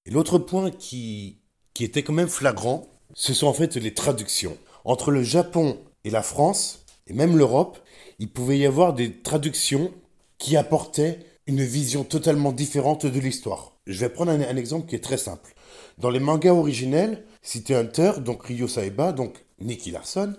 [0.07, 1.41] Et l'autre point qui,
[1.73, 4.57] qui était quand même flagrant, ce sont en fait les traductions.
[4.85, 7.79] Entre le Japon et la France, et même l'Europe,
[8.19, 9.93] il pouvait y avoir des traductions
[10.39, 13.73] qui apportaient une vision totalement différente de l'histoire.
[13.87, 15.55] Je vais prendre un, exemple qui est très simple.
[15.99, 20.35] Dans les mangas originels, City Hunter, donc Ryo Saeba, donc Nicky Larson,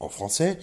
[0.00, 0.58] en français,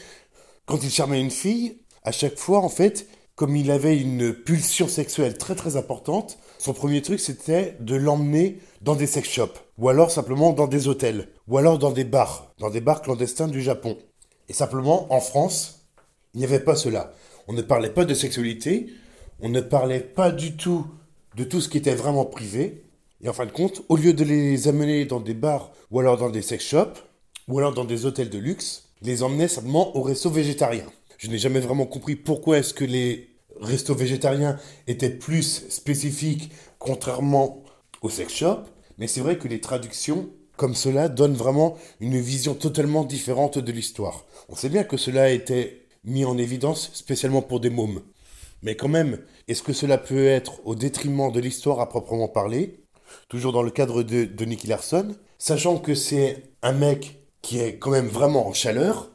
[0.65, 4.87] quand il charmait une fille, à chaque fois, en fait, comme il avait une pulsion
[4.87, 9.89] sexuelle très très importante, son premier truc c'était de l'emmener dans des sex shops, ou
[9.89, 13.61] alors simplement dans des hôtels, ou alors dans des bars, dans des bars clandestins du
[13.61, 13.97] Japon.
[14.49, 15.87] Et simplement, en France,
[16.33, 17.13] il n'y avait pas cela.
[17.47, 18.87] On ne parlait pas de sexualité,
[19.39, 20.85] on ne parlait pas du tout
[21.35, 22.83] de tout ce qui était vraiment privé.
[23.21, 26.17] Et en fin de compte, au lieu de les amener dans des bars ou alors
[26.17, 27.03] dans des sex shops,
[27.47, 30.85] ou alors dans des hôtels de luxe, les emmenaient simplement au resto végétarien.
[31.17, 33.28] Je n'ai jamais vraiment compris pourquoi est-ce que les
[33.59, 34.57] restos végétariens
[34.87, 37.63] étaient plus spécifiques contrairement
[38.01, 42.53] aux sex shops, mais c'est vrai que les traductions comme cela donnent vraiment une vision
[42.53, 44.25] totalement différente de l'histoire.
[44.49, 48.01] On sait bien que cela a été mis en évidence spécialement pour des mômes.
[48.61, 52.83] Mais quand même, est-ce que cela peut être au détriment de l'histoire à proprement parler?
[53.29, 57.77] Toujours dans le cadre de, de Nicky Larson, sachant que c'est un mec qui est
[57.77, 59.11] quand même vraiment en chaleur,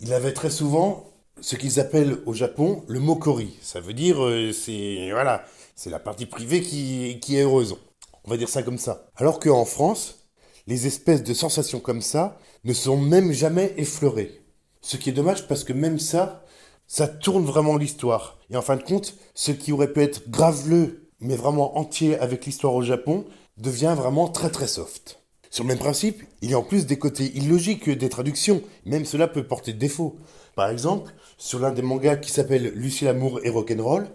[0.00, 1.07] il avait très souvent
[1.40, 3.56] ce qu'ils appellent au Japon le mokori.
[3.62, 7.76] Ça veut dire, euh, c'est voilà, c'est la partie privée qui, qui est heureuse.
[8.24, 9.10] On va dire ça comme ça.
[9.16, 10.26] Alors qu'en France,
[10.66, 14.42] les espèces de sensations comme ça ne sont même jamais effleurées.
[14.82, 16.44] Ce qui est dommage parce que même ça,
[16.86, 18.38] ça tourne vraiment l'histoire.
[18.50, 22.46] Et en fin de compte, ce qui aurait pu être graveleux, mais vraiment entier avec
[22.46, 23.24] l'histoire au Japon,
[23.56, 25.20] devient vraiment très très soft.
[25.50, 29.04] Sur le même principe, il y a en plus des côtés illogiques des traductions, même
[29.04, 30.16] cela peut porter défaut.
[30.54, 34.08] Par exemple, sur l'un des mangas qui s'appelle Lucie l'amour et rock'n'roll,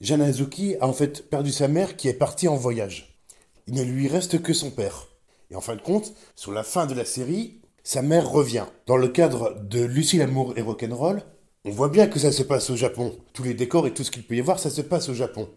[0.00, 3.18] Janazuki a en fait perdu sa mère qui est partie en voyage.
[3.66, 5.08] Il ne lui reste que son père.
[5.50, 8.66] Et en fin de compte, sur la fin de la série, sa mère revient.
[8.86, 11.22] Dans le cadre de Lucie l'amour et rock'n'roll,
[11.64, 13.16] on voit bien que ça se passe au Japon.
[13.32, 15.48] Tous les décors et tout ce qu'il peut y avoir, ça se passe au Japon.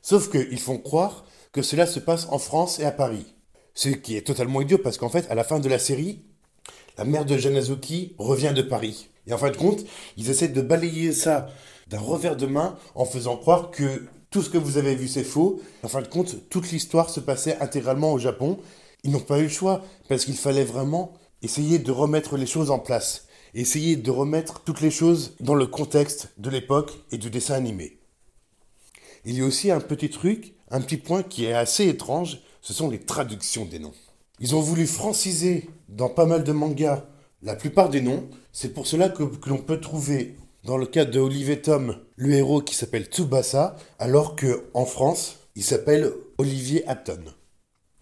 [0.00, 3.26] Sauf qu'ils font croire que cela se passe en France et à Paris.
[3.74, 6.24] Ce qui est totalement idiot parce qu'en fait, à la fin de la série,
[6.98, 9.08] la mère de Janazuki revient de Paris.
[9.26, 9.80] Et en fin de compte,
[10.16, 11.48] ils essaient de balayer ça
[11.88, 15.24] d'un revers de main en faisant croire que tout ce que vous avez vu c'est
[15.24, 15.60] faux.
[15.82, 18.58] En fin de compte, toute l'histoire se passait intégralement au Japon.
[19.04, 21.12] Ils n'ont pas eu le choix parce qu'il fallait vraiment
[21.42, 23.26] essayer de remettre les choses en place.
[23.54, 27.98] Essayer de remettre toutes les choses dans le contexte de l'époque et du dessin animé.
[29.24, 32.72] Il y a aussi un petit truc, un petit point qui est assez étrange, ce
[32.72, 33.92] sont les traductions des noms.
[34.40, 37.04] Ils ont voulu franciser dans pas mal de mangas
[37.42, 38.28] la plupart des noms.
[38.52, 42.62] C'est pour cela que, l'on peut trouver, dans le cas de Olivier Tom, le héros
[42.62, 47.24] qui s'appelle Tsubasa, alors que en France, il s'appelle Olivier Hatton.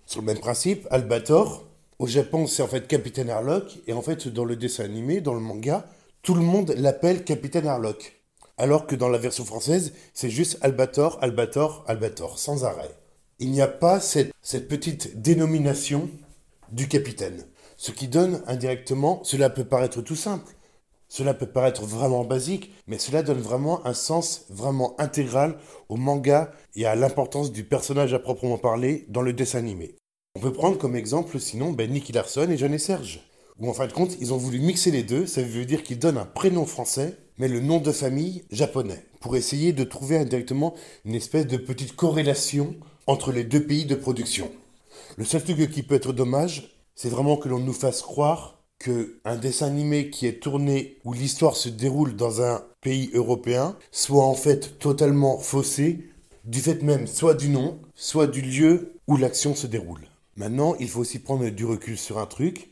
[0.07, 1.67] Sur le même principe, Albator,
[1.99, 5.35] au Japon, c'est en fait Capitaine Harlock, et en fait, dans le dessin animé, dans
[5.35, 5.87] le manga,
[6.23, 8.21] tout le monde l'appelle Capitaine Harlock.
[8.59, 12.95] Alors que dans la version française, c'est juste Albator, Albator, Albator, sans arrêt.
[13.43, 14.35] Il n'y a pas cette,
[14.69, 16.11] petite dénomination
[16.73, 17.47] du capitaine.
[17.79, 20.55] Ce qui donne indirectement, cela peut paraître tout simple,
[21.09, 25.57] cela peut paraître vraiment basique, mais cela donne vraiment un sens vraiment intégral
[25.89, 29.97] au manga et à l'importance du personnage à proprement parler dans le dessin animé.
[30.37, 33.27] On peut prendre comme exemple sinon ben, Nicky Larson et Jeanne Serge.
[33.59, 35.99] Où en fin de compte, ils ont voulu mixer les deux, ça veut dire qu'ils
[35.99, 40.75] donnent un prénom français, mais le nom de famille japonais, pour essayer de trouver indirectement
[41.07, 42.77] une espèce de petite corrélation
[43.11, 44.53] entre les deux pays de production.
[45.17, 49.19] Le seul truc qui peut être dommage, c'est vraiment que l'on nous fasse croire que
[49.25, 54.25] un dessin animé qui est tourné où l'histoire se déroule dans un pays européen soit
[54.25, 56.09] en fait totalement faussé
[56.45, 60.07] du fait même soit du nom, soit du lieu où l'action se déroule.
[60.37, 62.71] Maintenant, il faut aussi prendre du recul sur un truc.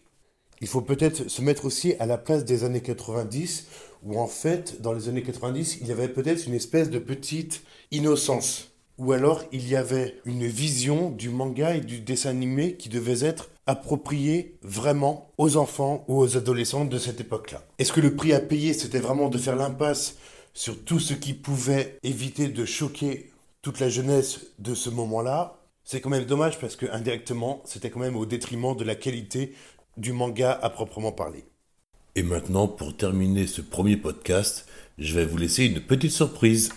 [0.60, 3.66] Il faut peut-être se mettre aussi à la place des années 90
[4.04, 7.62] où en fait, dans les années 90, il y avait peut-être une espèce de petite
[7.90, 8.70] innocence.
[8.98, 13.24] Ou alors il y avait une vision du manga et du dessin animé qui devait
[13.24, 17.62] être appropriée vraiment aux enfants ou aux adolescents de cette époque-là.
[17.78, 20.16] Est-ce que le prix à payer, c'était vraiment de faire l'impasse
[20.52, 23.30] sur tout ce qui pouvait éviter de choquer
[23.62, 25.58] toute la jeunesse de ce moment-là?
[25.84, 29.54] C'est quand même dommage parce que indirectement, c'était quand même au détriment de la qualité
[29.96, 31.44] du manga à proprement parler.
[32.16, 34.66] Et maintenant, pour terminer ce premier podcast,
[34.98, 36.70] je vais vous laisser une petite surprise.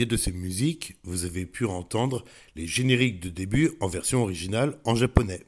[0.07, 2.25] de ces musiques, vous avez pu entendre
[2.57, 5.45] les génériques de début en version originale en japonais.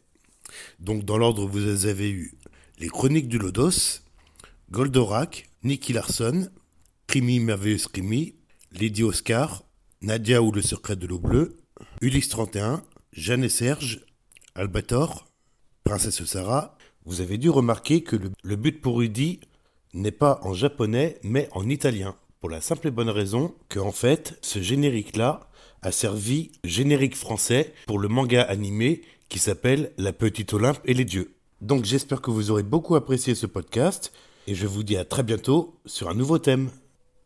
[0.80, 2.34] Donc dans l'ordre, vous avez eu
[2.78, 4.00] Les Chroniques du Lodos,
[4.70, 6.48] Goldorak, Nicky Larson,
[7.06, 8.34] Crimi Merveilleuse Crimi,
[8.72, 9.64] Lady Oscar,
[10.02, 11.58] Nadia ou le secret de l'eau bleue,
[12.00, 12.82] Ulysse 31,
[13.12, 14.04] Jeanne et Serge,
[14.54, 15.28] Albator,
[15.84, 16.76] Princesse Sarah.
[17.04, 19.40] Vous avez dû remarquer que le, but pour Rudy
[19.94, 22.16] n'est pas en japonais mais en italien.
[22.46, 25.50] Pour la simple et bonne raison que en fait, ce générique-là
[25.82, 31.04] a servi générique français pour le manga animé qui s'appelle La Petite Olympe et les
[31.04, 31.34] Dieux.
[31.60, 34.12] Donc j'espère que vous aurez beaucoup apprécié ce podcast
[34.46, 36.70] et je vous dis à très bientôt sur un nouveau thème.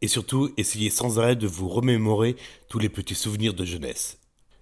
[0.00, 2.36] Et surtout, essayez sans arrêt de vous remémorer
[2.70, 4.20] tous les petits souvenirs de jeunesse.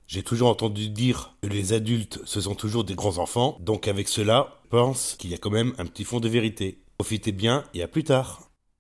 [0.09, 4.09] J'ai toujours entendu dire que les adultes, ce sont toujours des grands enfants, donc avec
[4.09, 6.80] cela, pense qu'il y a quand même un petit fond de vérité.
[6.98, 8.47] Profitez bien et à plus tard.